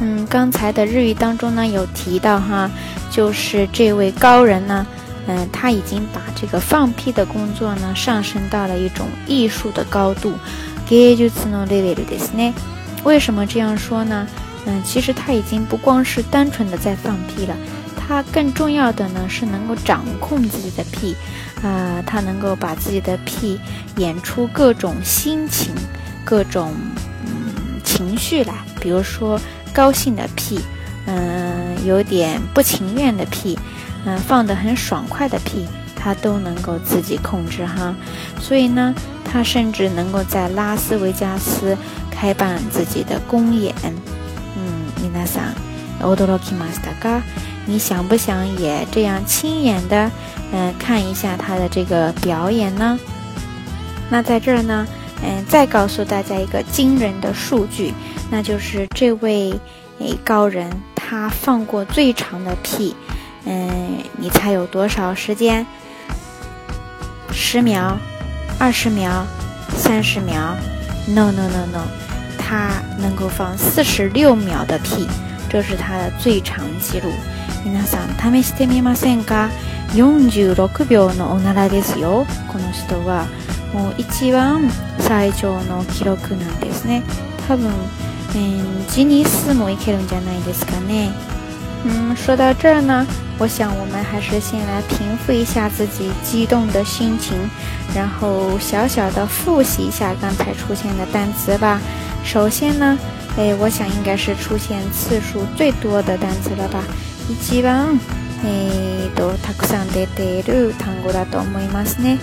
[0.00, 2.70] 嗯，刚才的日语当中呢有提到哈，
[3.10, 4.86] 就是这位高人呢，
[5.26, 10.32] 嗯，他已经把这个放屁的工作呢上升到了一种艺术的高度。
[10.86, 12.52] なぜそのレベルですね？
[13.04, 14.26] 为什么这样说呢？
[14.66, 17.56] 嗯，其实他已经不光是单纯的在放屁了，
[17.96, 21.14] 他更重要的呢是能够掌控自己的屁。
[21.64, 23.58] 啊，他能够把自己的屁
[23.96, 25.74] 演出各种心情，
[26.24, 26.74] 各种
[27.24, 29.40] 嗯情绪来，比如说
[29.72, 30.60] 高兴的屁，
[31.06, 33.58] 嗯，有点不情愿的屁，
[34.04, 37.94] 嗯，放得很爽快的屁，他都能够自己控制哈。
[38.38, 41.74] 所以呢，他甚至能够在拉斯维加斯
[42.10, 45.54] 开办自己的公演，嗯，皆さん、
[46.14, 47.22] 驚きましたか？
[47.66, 50.10] 你想不想也这样亲眼的，
[50.52, 52.98] 嗯，看一下他的这个表演呢？
[54.10, 54.86] 那在这儿呢，
[55.22, 57.94] 嗯，再告诉大家一个惊人的数据，
[58.30, 59.54] 那就是这位
[59.98, 62.94] 诶高人他放过最长的屁，
[63.46, 63.68] 嗯，
[64.18, 65.66] 你猜有多少时间？
[67.32, 67.96] 十秒、
[68.58, 69.26] 二十秒、
[69.76, 70.54] 三十秒
[71.08, 71.82] ？No No No No，
[72.38, 75.06] 他能够放四十六秒的屁，
[75.48, 77.08] 这是他的最长记录。
[77.64, 79.48] 皆さん試してみませんか
[79.94, 83.26] 46秒のおならですよこの人は
[83.72, 87.02] もう一番最長の記録なんですね
[87.48, 91.10] 多分、えー、スもいけるんじゃないですかね
[91.84, 93.06] う嗯，说到这儿呢，
[93.38, 97.36] 我想我们还是先来平复一下自己激动的心情，
[97.94, 101.78] 然后小小的复习一下刚才出现的单词吧。
[102.24, 102.96] 首先呢，
[103.36, 106.82] 诶，我想应该是出现次数最多的单词了吧。
[107.30, 107.98] 一番、
[108.44, 112.18] えーと、たくさん出ている単語だと思いますね。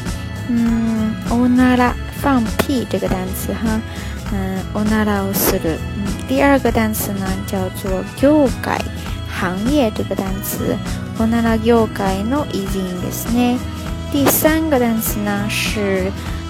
[1.31, 3.81] うん、おなら、放屁这个单词哈，
[4.31, 5.79] 嗯，おならをする。
[6.29, 8.79] 第二个单词呢叫做業界，
[9.27, 10.27] 行业这个单
[11.19, 13.57] おなら業界の偉人ですね。
[14.13, 15.47] 第三个ダンスは、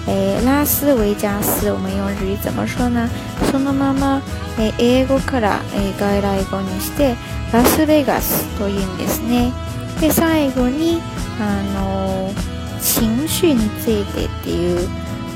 [0.08, 3.08] えラスウ加斯，我们用日语怎么说呢？
[3.52, 4.20] そのまま、
[4.58, 7.14] え英語から、え外来語にして、
[7.52, 9.52] ラスベガスと言うんですね。
[10.00, 11.00] で、最後に、
[11.38, 12.32] あの
[12.80, 14.88] 情緒についてっていう、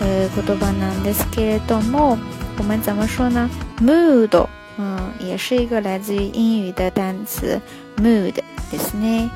[0.02, 2.18] え言葉なんですけれども、
[2.58, 3.48] 我们怎么说呢
[3.80, 4.48] ？mood，
[4.78, 7.60] 嗯，也是一个来自于英语的单词
[7.98, 8.32] mood
[8.72, 9.30] ですね。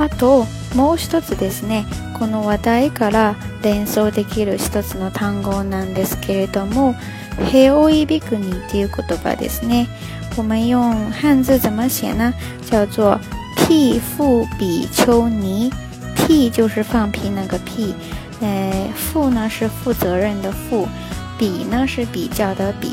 [0.00, 1.84] あともう一つですね
[2.18, 6.94] この話題から連想できる一つの単語なんですけれども
[7.52, 9.88] ヘオイビクニっていう言葉ですね
[10.38, 12.32] 我们用汉字怎么写呢
[12.64, 13.20] 叫做
[13.68, 15.70] 屁腹比丘尼
[16.16, 17.94] 屁就是放屁那个屁
[18.40, 20.88] 呃负呢是负责任的负
[21.38, 22.90] 比呢是比较的比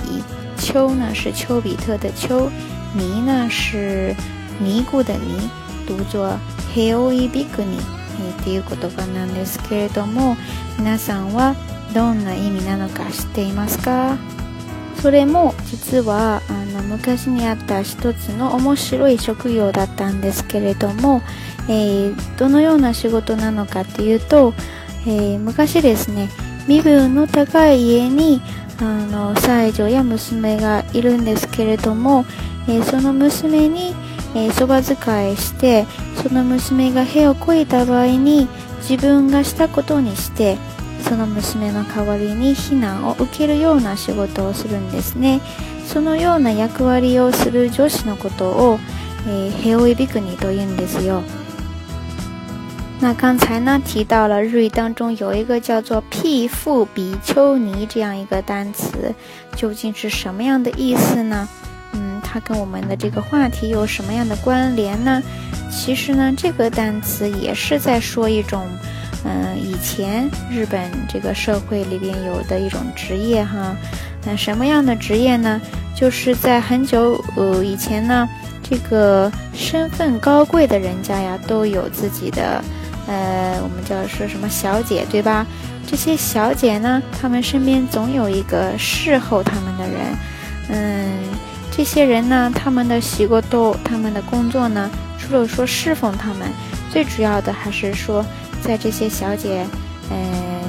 [0.57, 2.49] 丘呢是丘比特的丘
[2.93, 4.13] 尼呢是
[4.59, 5.49] 尼姑的尼
[5.87, 6.33] 读作
[6.77, 7.75] ヘオイビクニ、
[8.23, 10.37] えっていう言葉なんですけれども
[10.77, 11.55] 皆さんは
[11.95, 14.15] どんな意味なのか知っていますか
[15.01, 21.23] それも実はあの昔にあった一つの面白い職業だったんですけれども、
[21.67, 24.53] えー、どのような仕事なのかっていうと、
[25.07, 26.29] えー、昔ですね
[26.67, 28.39] 身分の高い家に
[28.79, 32.23] あの妻女や娘がいるんですけれども、
[32.69, 33.95] えー、その娘に
[34.35, 35.85] えー、そば使いして
[36.21, 38.47] その娘が屁を越えた場合に
[38.89, 40.57] 自分がしたことにして
[41.01, 45.41] その娘の代わりに避難を受けるような仕事をするんですね
[45.85, 48.79] そのような役割をする女子のことを、
[49.27, 51.21] えー、いびくにと言うんですよ
[53.01, 59.13] 那刚才呢提到了日语当中有一个叫做“屁妇比丘尼”这样一个单词，
[59.55, 61.47] 究竟是什么样的意思呢？
[62.29, 65.21] 它跟我们的这个话题有什么样的关联呢？
[65.71, 68.67] 其实呢，这个单词也是在说一种，
[69.23, 73.73] 嗯，以前日本这个社会里边有的一种职业哈。
[74.25, 75.59] 那什么样的职业呢？
[75.95, 78.27] 就是在很久呃以前呢，
[78.61, 82.61] 这个身份高贵的人家呀，都有自己的，
[83.07, 85.47] 呃，我们叫说什么小姐对吧？
[85.87, 89.95] 这些小姐呢，她们身边总有一个侍候她们的人，
[90.69, 91.26] 嗯。
[91.77, 96.39] 这些人呢，他们的洗过都，他们的工作呢，除了说侍奉他们，
[96.91, 98.25] 最主要的还是说，
[98.63, 99.63] 在这些小姐，
[100.11, 100.17] 嗯，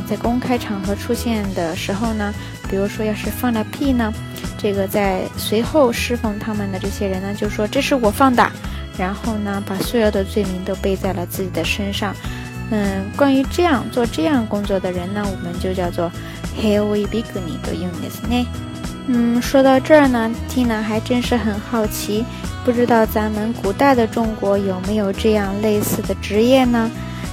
[0.07, 2.31] 在公开场合出现的时候呢，
[2.68, 4.12] 比如说要是放了屁呢，
[4.59, 8.47] 这个在随后侍奉他们的这些人呢，就说这是我放的，
[8.99, 12.14] 然后呢，把所有的罪名都背在了自己的身上。
[12.71, 16.12] 嗯，关于这样做这样工作的人呢，我们就叫做
[16.55, 17.90] h e a w e b i n i n i 的人员
[18.29, 18.47] 呢。
[19.11, 22.23] 嗯，说到这儿呢，Tina 还真是很好奇，
[22.62, 26.90] 不知道咱们古代的中国有没有这样类似的职业呢？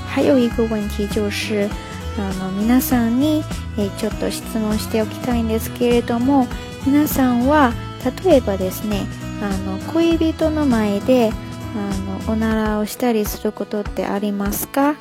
[0.08, 1.70] 还有一个问题就是。
[2.18, 3.44] あの皆さんに、
[3.78, 6.48] えちょっと質問しておきたいんですけれども
[6.86, 7.74] 皆さんは
[8.24, 9.06] 例えばですね
[9.42, 11.34] あの恋人の前で
[12.24, 14.96] あのおならをしたりすることってありますか、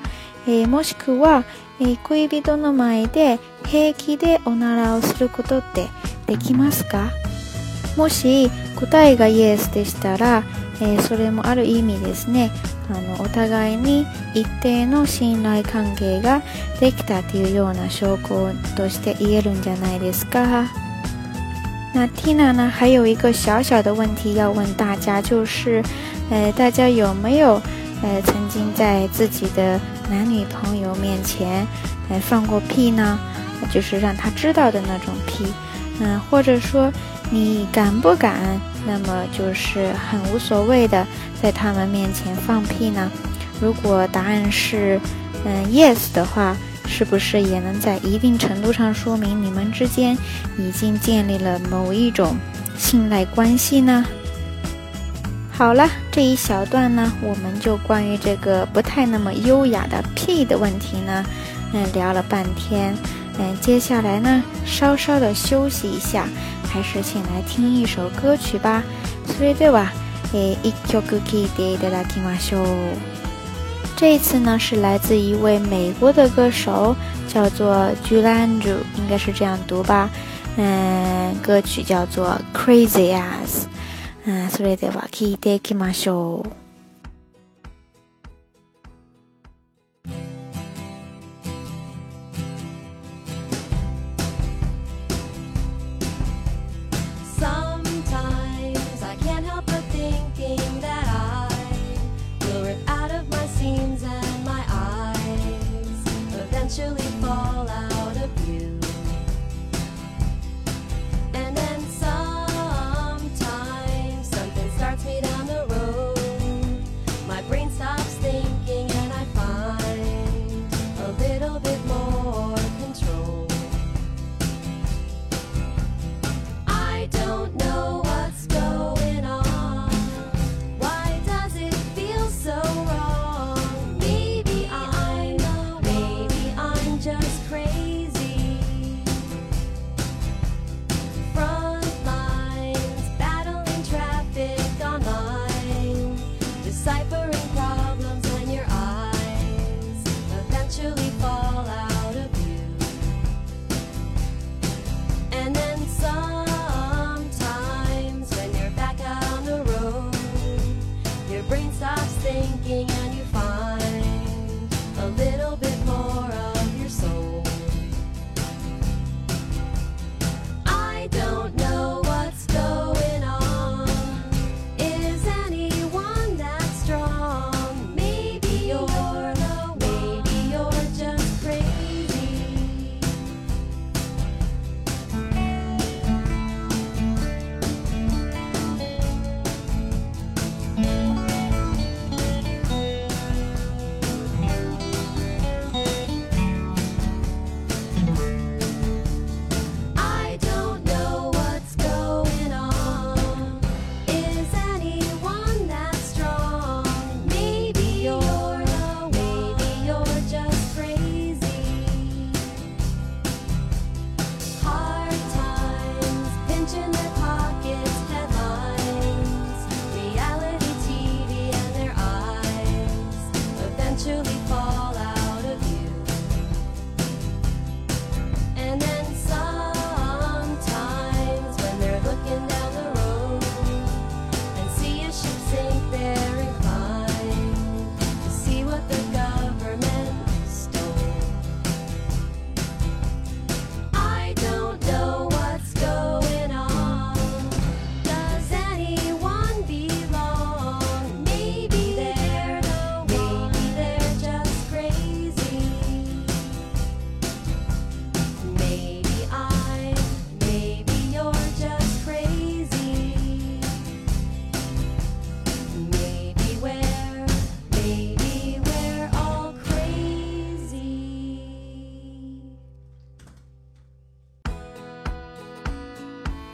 [0.49, 1.45] えもしくは、
[1.79, 5.87] えー、恋人の前で平気でおならをすることって
[6.27, 7.11] できますか
[7.97, 10.43] もし答えがイエスでしたら、
[10.81, 12.51] えー、それもある意味ですね
[12.91, 16.43] あのお互いに一定の信頼関係が
[16.81, 20.69] できたというような証拠として言えるんじゃないですか。
[21.95, 25.83] 那 Tina 呢，还有一个小小的问题要问大家，就是，
[26.29, 27.55] 呃，大家有没有，
[28.03, 29.81] 呃，曾经在自己的
[30.11, 31.67] 男女朋友面前，
[32.11, 33.19] 呃，放过屁呢？
[33.73, 35.47] 就是让他知道的那种屁。
[36.01, 36.93] 嗯，或者说
[37.31, 38.37] 你敢不敢？
[38.87, 41.07] 那么就是很无所谓的，
[41.41, 43.11] 在他们面前放屁呢？
[43.61, 45.01] 如果答案是
[45.45, 46.55] 嗯 yes 的话，
[46.87, 50.17] 是不是也能在一定程度上说明你们之间
[50.59, 52.37] 已经建立了某一种
[52.77, 54.05] 信赖关系呢？
[55.51, 61.25] 好了，这一小段呢，我们就关于这个不太那么优雅的屁的问题呢，
[61.73, 62.93] 嗯，聊了半天。
[63.39, 66.27] 嗯，接下来呢，稍稍的休息一下，
[66.71, 68.83] 还是请来听一首歌曲吧。
[69.27, 69.87] それでは、
[70.33, 72.65] え、一曲聴いていただきましょう。
[73.97, 76.95] 这一次呢，是来自一位美国的歌手，
[77.29, 80.09] 叫做 j u l l a n j u 应该是这样读吧。
[80.57, 83.67] 嗯，歌曲叫做 Crazy As。
[84.27, 86.64] 嗯，それでは聴いていきましょう。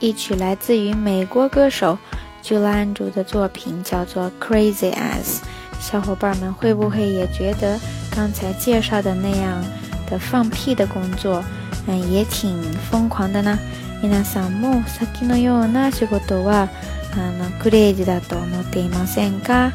[0.01, 1.95] 一曲来自于美国歌手
[2.43, 4.93] Jolanda 的作品，叫做《Crazy As》。
[5.79, 7.79] 小伙伴们会不会也觉得
[8.13, 9.63] 刚才介绍的那样
[10.09, 11.43] 的放屁的工作，
[11.87, 13.57] 嗯，也挺疯狂的呢？
[14.01, 16.67] 皆さんもさっきのような仕事は
[17.13, 19.71] あのクレイジーだと思っていませんか？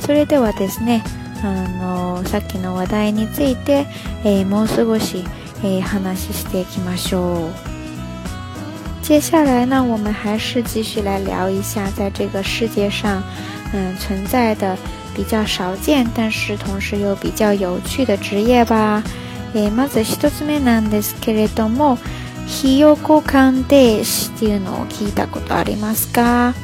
[0.00, 1.02] それではですね、
[1.42, 1.48] あ
[1.80, 3.86] のさっきの話題について
[4.22, 5.24] えもう少し
[5.64, 7.73] え話ししていきましょう。
[9.04, 13.22] 接下来呢，我们还是继续来聊一下在这个世界上，
[13.74, 14.74] 嗯，存在的
[15.14, 19.02] 比较少见，但是同时又比较有趣的职业吧。
[19.52, 21.98] えまず一つ目なんですけれども、
[22.48, 26.54] ヒオコカンデシっていうの聞いたことありますか？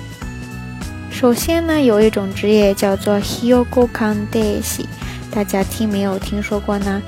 [1.10, 4.86] 首先呢，有一种职业叫做ヒオコカンデシ，
[5.30, 7.02] 大家听没有听说过呢？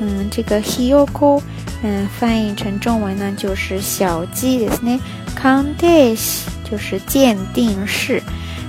[0.00, 1.40] 嗯，这个ヒヨコ，
[1.82, 5.00] 嗯，翻译成中文呢就是小鸡，ですね。
[5.36, 8.22] 鑑定士就是鑑定士，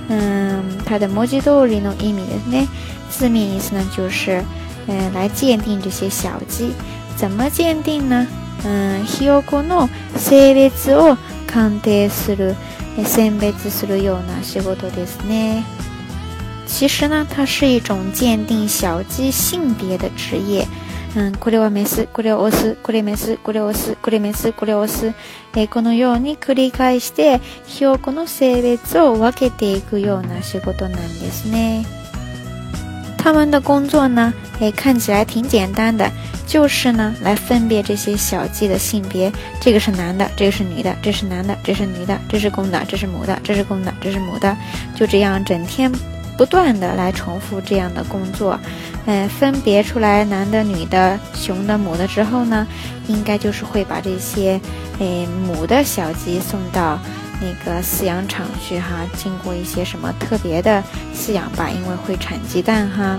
[0.08, 2.66] 嗯，它的文字通りの意味ですね。
[3.10, 4.42] 字面意思呢就是，
[4.86, 6.70] 嗯，来鑑定这些小鸡。
[7.18, 8.26] じゃ、モジエンティンな、
[8.64, 11.16] うん、ヒヨコの性別を
[11.48, 12.54] 鑑定する、
[12.96, 15.64] え、選別するような仕事ですね。
[16.68, 20.64] 其实呢，它是一种鉴定小鸡性别的职业。
[21.16, 25.14] うん、これはメス、これを押す、これメス、これを押す、これメス、これを押す、
[25.56, 31.86] えー、このように繰り返してひよこの性別を分けていくような仕事なんですね。
[33.22, 36.10] 他们的工作呢，诶，看起来挺简单的，
[36.46, 39.32] 就是呢，来分别这些小鸡的性别。
[39.60, 44.56] 这个是男的，这个是女的，这是男的，这是女的，这是公的，这是母的，这是公的，这是母的，
[44.94, 45.90] 就这样整天
[46.38, 48.56] 不断的来重复这样的工作，
[49.06, 52.64] 嗯，分别出来男的、女的、雄的、母的之后呢，
[53.08, 54.58] 应该就是会把这些，
[55.00, 56.96] 诶，母的小鸡送到
[57.40, 60.80] 那个饲养场去哈，经过一些什么特别的
[61.12, 63.18] 饲养吧，因为会产鸡蛋哈。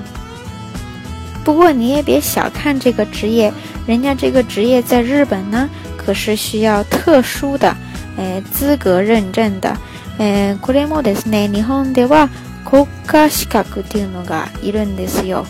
[1.43, 3.51] 不过你也别小看这个职业，
[3.86, 7.76] 人家这个职业在日本呢，可是需要特殊的，
[8.15, 9.76] 诶，资格认证的，
[10.20, 12.30] 诶，これもですね、日本では。
[12.70, 15.45] 国家資格っていうのがいるんですよ。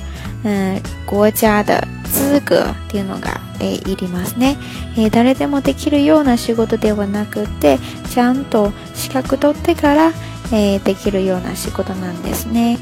[0.45, 4.57] うん、国家的資格っていうのが、えー、いりますね、
[4.97, 7.77] えー、誰でもできるような仕事ではなくて、
[8.09, 10.07] ちゃんと資格取ってから、
[10.51, 12.79] えー、できるような仕事なんですね。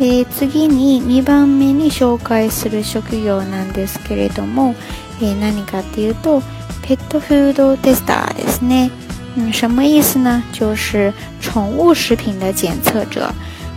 [0.00, 4.74] えー、次に2番目に紹介する職業なんですけれども、
[5.20, 6.40] えー、何かっていうと
[6.82, 8.90] ペットフードテスターですね。
[9.38, 10.42] う什么意思呢？
[10.52, 13.30] 就是宠物食品的检测者。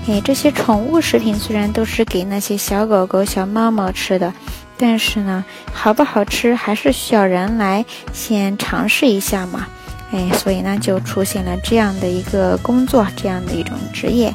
[0.07, 4.33] 诶，这些宠物食品虽然都是给那些小狗狗、小猫猫吃的，
[4.77, 5.43] 但是呢，
[5.73, 9.67] 好不好吃还是需要人来先尝试一下嘛。
[10.13, 14.33] 诶，所以呢，就出现了这样的一个工作，这样的一种职业。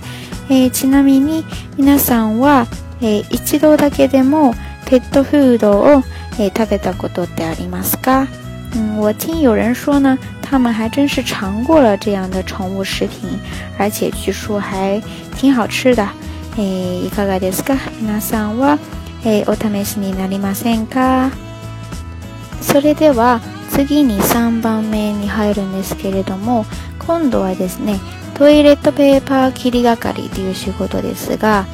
[0.48, 1.42] 诶，哎，请问你，
[1.76, 2.66] 您さんは，
[3.00, 4.52] 诶一度だけでも
[4.86, 6.02] ペットフードを、
[6.38, 8.26] 哎、食べたことってありますか？
[8.76, 10.18] 嗯，我听有人说呢。
[10.52, 13.26] 他们还真是尝过了这样的宠物食品，
[13.78, 15.02] 而且据说还
[15.40, 16.06] 挺好吃的。
[16.58, 17.74] 诶，いかがですか？
[17.98, 18.76] 皆さんは、
[19.24, 21.30] え、お試しになりませんか？
[22.60, 23.40] それでは
[23.70, 26.66] 次に三番目に入るんですけれども、
[26.98, 27.98] 今度はですね、
[28.34, 31.64] トイレットペーパー切りがかりという仕事ですが、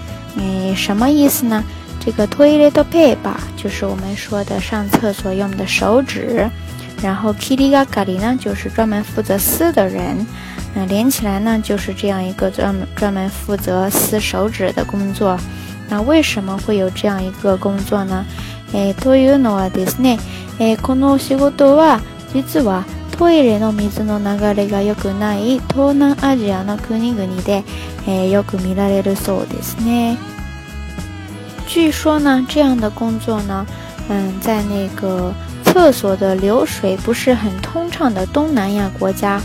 [0.41, 1.65] え、シ什么意思呢？
[1.99, 6.49] 这个 toilet ットペーパ就是我们说的上厕所用的手纸。
[7.03, 10.15] 然后 Kiri ga Kari 呢，就是专门负责撕的人，
[10.75, 15.39] 嗯，连起来呢，就是这样一个专门专门负责撕手指的工作。
[15.89, 18.25] 那为什么会有这样一个工作呢？
[18.73, 20.19] 诶，というのはですね。
[20.59, 22.01] 诶，この仕事は
[22.35, 22.85] 実は
[23.17, 27.63] トイレの水の流れが良くない東南アジアの国々で、
[28.09, 30.17] え、よく見られるそうですね。
[31.69, 33.65] 据说呢，这样的工作呢，
[34.09, 35.33] 嗯，在那个。
[35.69, 39.39] 厕所的流水不是很通畅的东南亚国家，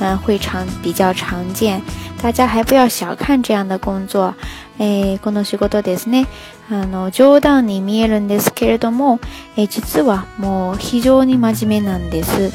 [0.00, 1.80] 嗯，会常比较常见。
[2.20, 4.34] 大家还不要小看这样的工作。
[4.80, 6.26] え、この仕事ですね。
[6.68, 9.20] あの、冗談に見えるんですけれども、
[9.56, 12.50] え、実はもう非常に真面目なんです。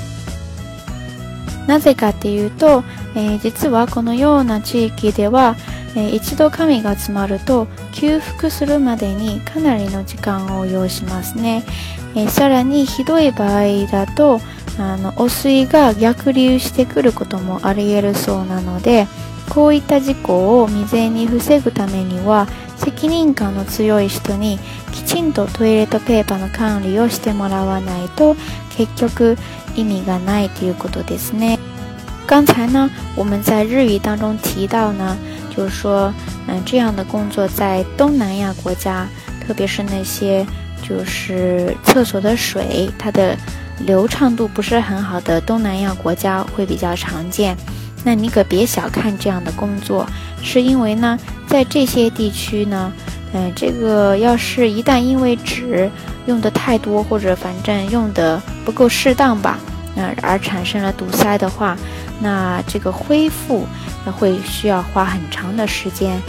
[1.66, 2.84] なぜかっていうと、
[3.16, 5.56] え、実はこのような地域では。
[5.96, 11.64] え一度神が詰まると休復するまでにかなりの時間を要しますね、
[12.16, 14.40] えさらにひどい場合だと
[14.80, 19.08] あの汚水が逆流してくることもありえるそうなので
[19.50, 24.58] こういった事故を未然に防ぐためには責任感の強い人に
[24.92, 28.36] きちんとトイレットペーパーの管理をしてもらわないと
[28.76, 29.38] 結局
[29.76, 31.60] 意味がないということですね。
[32.26, 35.16] 刚才呢，我们在日语当中提到呢，
[35.56, 36.14] 就是说，
[36.48, 39.06] 嗯，这样的工作在东南亚国家，
[39.46, 40.46] 特别是那些
[40.88, 43.38] 就是厕所的水它的
[43.86, 47.56] 流畅度不是很好的东南亚国家会比较常见。
[48.06, 50.06] 那你可别小看这样的工作，
[50.42, 51.18] 是因为呢，
[51.48, 52.92] 在这些地区呢，
[53.34, 55.90] 嗯，这个要是一旦因为纸
[56.26, 59.60] 用的太多或者反正用的不够适当吧，
[59.96, 61.78] 嗯，而产生了堵塞的话。
[62.24, 63.66] 那这个恢复
[64.18, 66.20] 会需要花很长的时间，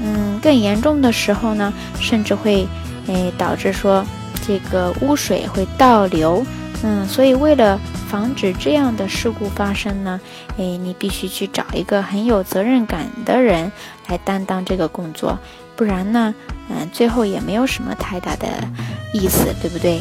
[0.00, 2.66] 嗯，更严重的时候呢，甚至会
[3.08, 4.04] 诶导致说
[4.46, 6.44] 这个污水会倒流，
[6.84, 7.78] 嗯，所以为了
[8.08, 10.20] 防止这样的事故发生呢，
[10.56, 13.70] 诶，你必须去找一个很有责任感的人
[14.06, 15.36] 来担当这个工作，
[15.74, 16.32] 不然呢，
[16.68, 18.46] 嗯，最后也没有什么太大的
[19.12, 20.00] 意思，对不对？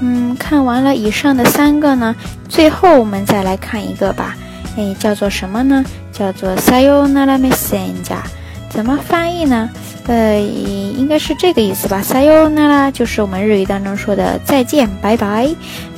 [0.00, 2.14] 嗯，看完了以上的三个呢，
[2.48, 4.36] 最后我们再来看一个吧。
[4.76, 5.84] 哎，叫做什么呢？
[6.12, 8.22] 叫做 Sayonara Messenger。
[8.68, 9.70] 怎么翻译呢？
[10.06, 12.02] 呃，应该是这个意思吧。
[12.04, 15.48] Sayonara 就是我们日语当中说的再见、拜拜。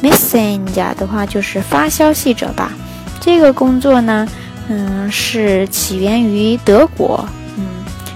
[0.01, 2.71] Messenger 的话就是发消息者吧。
[3.21, 4.29] 这个工作呢，
[4.69, 7.27] 嗯，是起源于德国。
[7.57, 7.67] 嗯，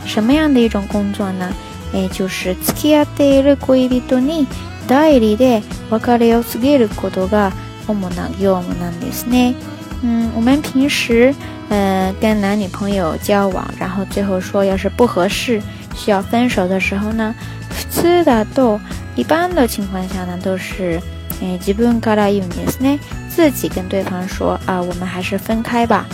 [0.07, 1.51] 什么样的一种工作呢？
[1.93, 4.45] 哎，就是つきあてるごいに。
[4.93, 7.51] 代理で別れを告げることが
[7.89, 9.55] 主な業務なんですね。
[10.05, 11.35] 嗯，我们平时
[11.71, 15.63] 嗯跟男女朋友交往，然后最后说要是不合适
[15.97, 17.35] 需要分手的时候呢，
[17.91, 18.79] 是的都
[19.17, 21.01] 一般的情况下呢都是
[21.63, 22.99] 自分から言うんですね。
[23.31, 26.05] 自己跟对方说啊，我们还是分开吧。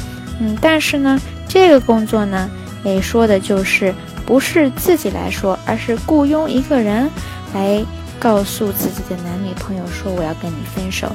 [0.40, 1.18] 嗯，但是呢
[1.48, 2.48] 这个工作呢
[2.84, 3.92] 诶说的就是
[4.24, 7.10] 不是自己来说，而是雇佣一个人
[7.52, 7.84] 来。
[8.18, 11.08] 告訴自己的男女朋友說我要跟你分手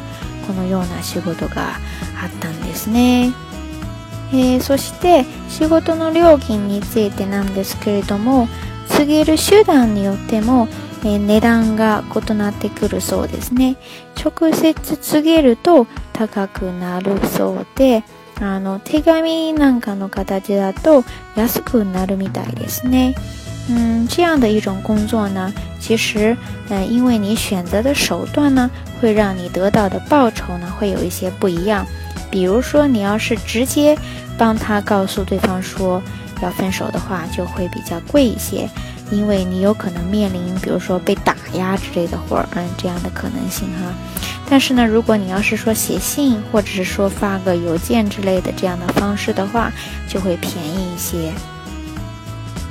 [0.47, 1.74] このような仕事が
[2.22, 3.34] あったんですね、
[4.34, 8.47] えー、そして仕事の料金についてなんですけれども
[8.89, 10.68] 告げる手段によっても、
[11.04, 13.78] えー、値段が異なってくるそうですね
[14.24, 18.04] 直接告げると高くなるそうで
[18.39, 21.04] あの手紙なんかの形だと
[21.36, 23.16] 安くなるみたいですね。
[23.70, 26.36] 嗯，这样的一种工作呢，其实，
[26.70, 31.86] 嗯，因为你选择的手段呢，会让你得到的报酬呢，会有一些不一样。
[32.30, 33.97] 比如说，你要是直接
[34.38, 36.01] 帮他告诉对方说
[36.41, 38.68] 要分手的话，就会比较贵一些，
[39.11, 43.93] 因为你有可能面临，比如说被打压之类的活儿，嗯，这样的可能性哈。
[44.49, 49.72] 但是呢，如果你要是说写信，或者是说发个邮件之类的这样的方式的话，
[50.09, 51.32] 就会便宜一些。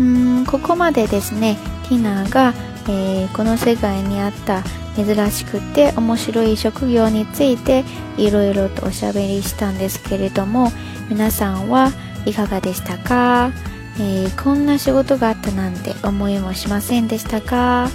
[0.01, 2.55] んここまでですねティナが、
[2.89, 4.63] えー、この世界にあった
[4.95, 7.85] 珍しくて面白い職業について
[8.17, 10.71] いろいろとおしゃべりしたんですけれども
[11.09, 11.91] 皆さんは
[12.27, 13.51] いかがでしたか、
[13.99, 17.89] えー、こんな仕事があったなんて思いもしませんでしたか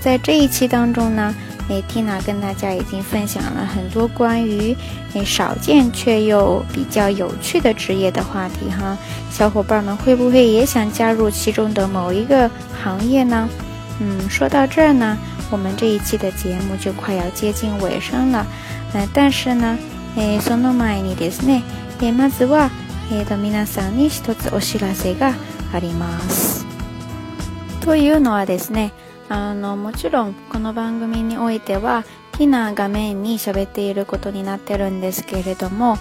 [0.00, 1.34] 在这一期当中呢，
[1.68, 4.76] 诶，蒂娜跟大家已经分享了很多关于
[5.14, 8.96] 诶少见却又比较有趣的职业的话题哈，
[9.32, 12.48] 小伙伴们会不会也想加入其中的某一个
[12.82, 13.48] 行业呢？
[14.00, 15.16] 嗯，说到这儿呢，
[15.50, 18.46] 我们这一期的节目就快要接近尾声了。
[19.12, 19.76] 但是呢，
[20.16, 21.62] 诶，その前にですね。
[22.00, 22.70] 诶，まずは
[23.10, 25.34] えと皆さんに一つお知らせが
[25.74, 26.64] あります。
[27.80, 28.92] というのはですね。
[29.28, 35.96] あのもちろんこの番組においてはティナが面に喋っていることになってるんですけれども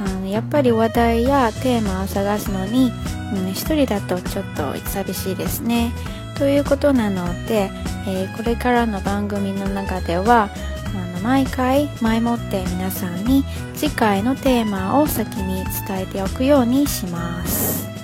[0.00, 2.92] あのやっぱり話題やテーマを探すのに、
[3.34, 5.92] うん、1人だとちょっと寂しいですね。
[6.38, 7.68] ということなので、
[8.06, 10.50] えー、これからの番組の中では
[10.86, 13.42] あの毎回前もって皆さんに
[13.74, 17.97] 次回のテーマを先に伝えておくようにします。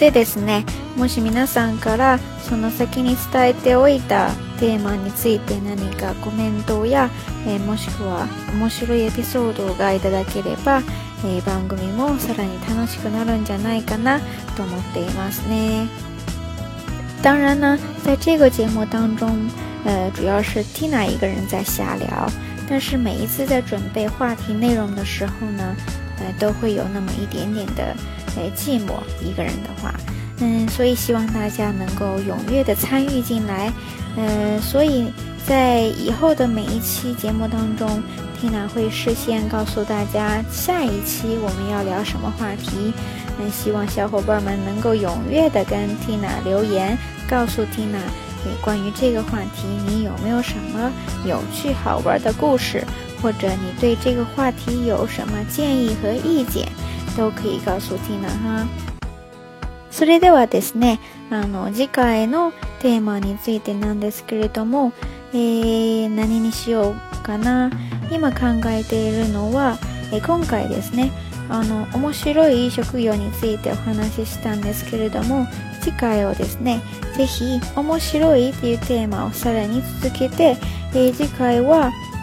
[0.00, 0.64] でですね
[0.96, 7.10] もし皆さんからその先に伝えておいたテーマについて何かコメントや、
[7.46, 10.80] えー、もしくは面白いエピソードがいただければ、
[11.26, 14.18] えー、番組もさらに楽しくなるんじゃないかな
[14.56, 15.86] と思っていますね。
[17.22, 19.28] 当然呢，在这个节目当中，
[19.84, 22.08] 呃，主要是 Tina 一个人在瞎聊，
[22.66, 25.76] 但是每一次在准备话题内容的时候呢，
[26.18, 27.94] 呃，都会有那么一点点的。
[28.36, 28.92] 来寂寞
[29.24, 29.92] 一个人的话，
[30.40, 33.72] 嗯，所以希望大家能够踊跃的参与进来，
[34.16, 35.10] 嗯，所以
[35.46, 38.02] 在以后的每一期节目当中
[38.40, 42.92] 缇娜会事先告诉大家下一期我们要聊什么话题，
[43.40, 46.96] 嗯，希望小伙伴们能够踊跃的跟 Tina 留言，
[47.28, 47.98] 告诉 Tina
[48.44, 50.90] 你关于这个话题你有没有什么
[51.26, 52.84] 有趣好玩的故事，
[53.20, 56.66] 或者你对这个话题有什么建议和意见。
[57.16, 58.66] 都可以告诉 Tina 哈。
[59.90, 61.00] それではですね、
[61.30, 64.92] あの、次回のテーマについてなんですけれども、
[65.32, 67.70] えー、何にしようかな。
[68.10, 68.38] 今考
[68.70, 69.78] えているのは、
[70.12, 71.10] えー、今回ですね、
[71.48, 75.46] あの、面白い職業についてお話ししたんですけれども、
[75.80, 76.80] 次回をですね、
[77.16, 80.56] ぜひ、面白いっていうテーマをさらに続けて、
[80.94, 81.90] えー、次回は、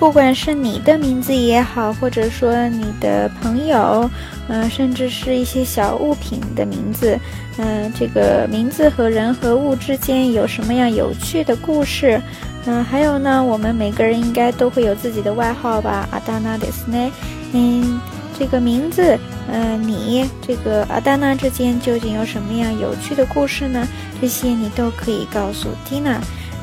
[0.00, 4.08] 不管是你的名字也好，或者说你的朋友，
[4.48, 7.20] 嗯，甚至是一些小物品的名字，
[7.58, 12.18] 嗯，这个名字和人和物之间有什么样有趣的故事？
[12.64, 16.08] 嗯，还有呢，我们每个人应该都会有自己的外号吧？
[16.12, 17.12] 阿达娜的斯内，
[17.52, 18.00] 嗯，
[18.38, 19.18] 这个名字，
[19.52, 23.86] 嗯，你这个阿达娜之间究竟有什么样有趣的故事呢？
[24.18, 26.18] 这些你都可以告诉蒂娜。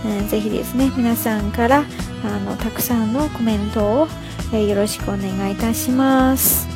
[0.10, 1.84] えー、ぜひですね皆さんから
[2.24, 4.08] あのたくさんのコメントを、
[4.54, 6.68] えー、よろしくお願いいたします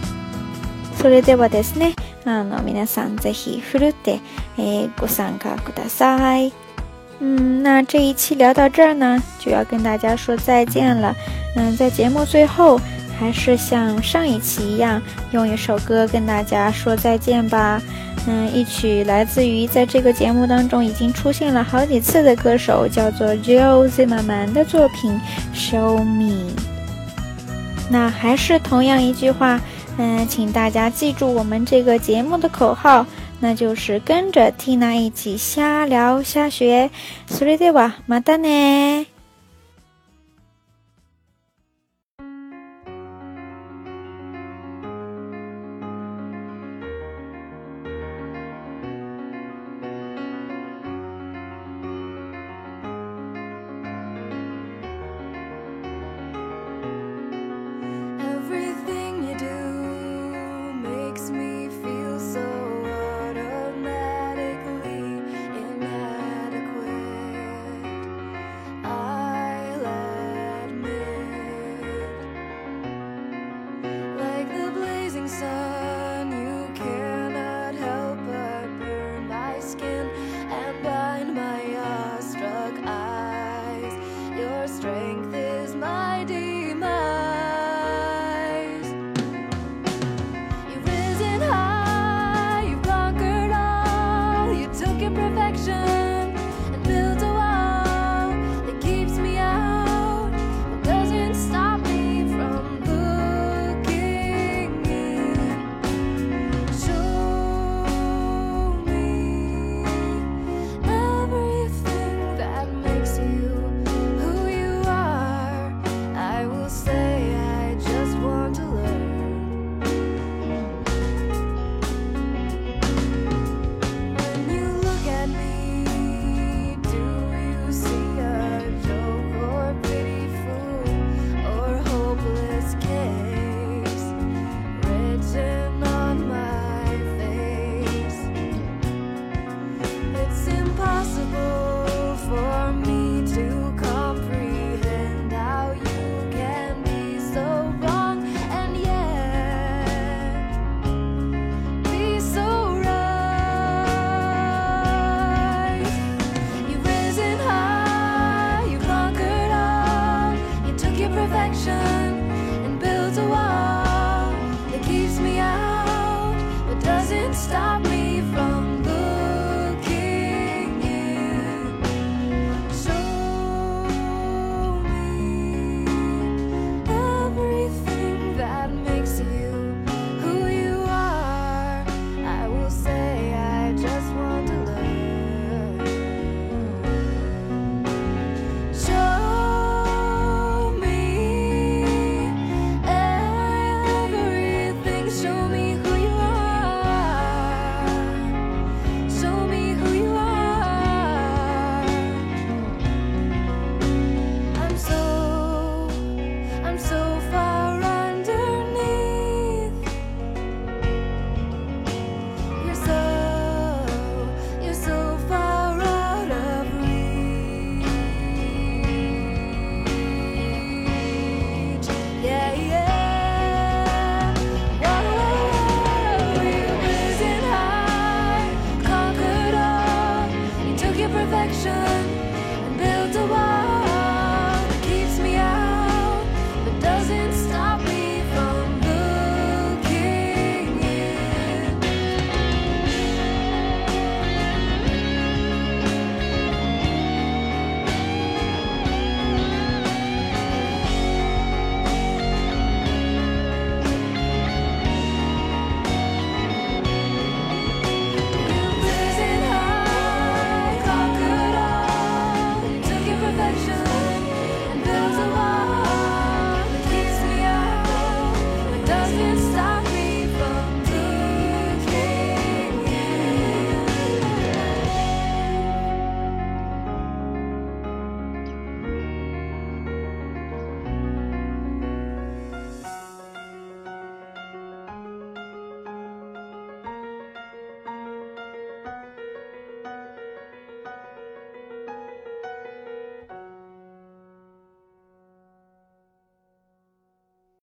[0.97, 4.19] それではですねあの皆さんぜひふるって、
[4.57, 6.53] えー、ご参加ください
[7.21, 11.15] 嗯，那这一期聊到这儿呢，就要跟大家说再见了。
[11.55, 12.79] 嗯，在节目最后，
[13.21, 14.99] 还是像上一期一样，
[15.31, 17.79] 用一首歌跟大家说再见吧。
[18.27, 25.21] 嗯，一曲来自于在这个节目当中已经出现了好几次的歌手，叫做 Jazzy Man 的作品
[25.55, 26.33] 《Show Me》。
[27.91, 29.61] 那还是同样一句话，
[29.99, 33.05] 嗯，请大家记住我们这个节目的口号，
[33.39, 36.89] 那就是跟着 Tina 一起瞎聊瞎学。
[37.29, 39.10] それではまたね。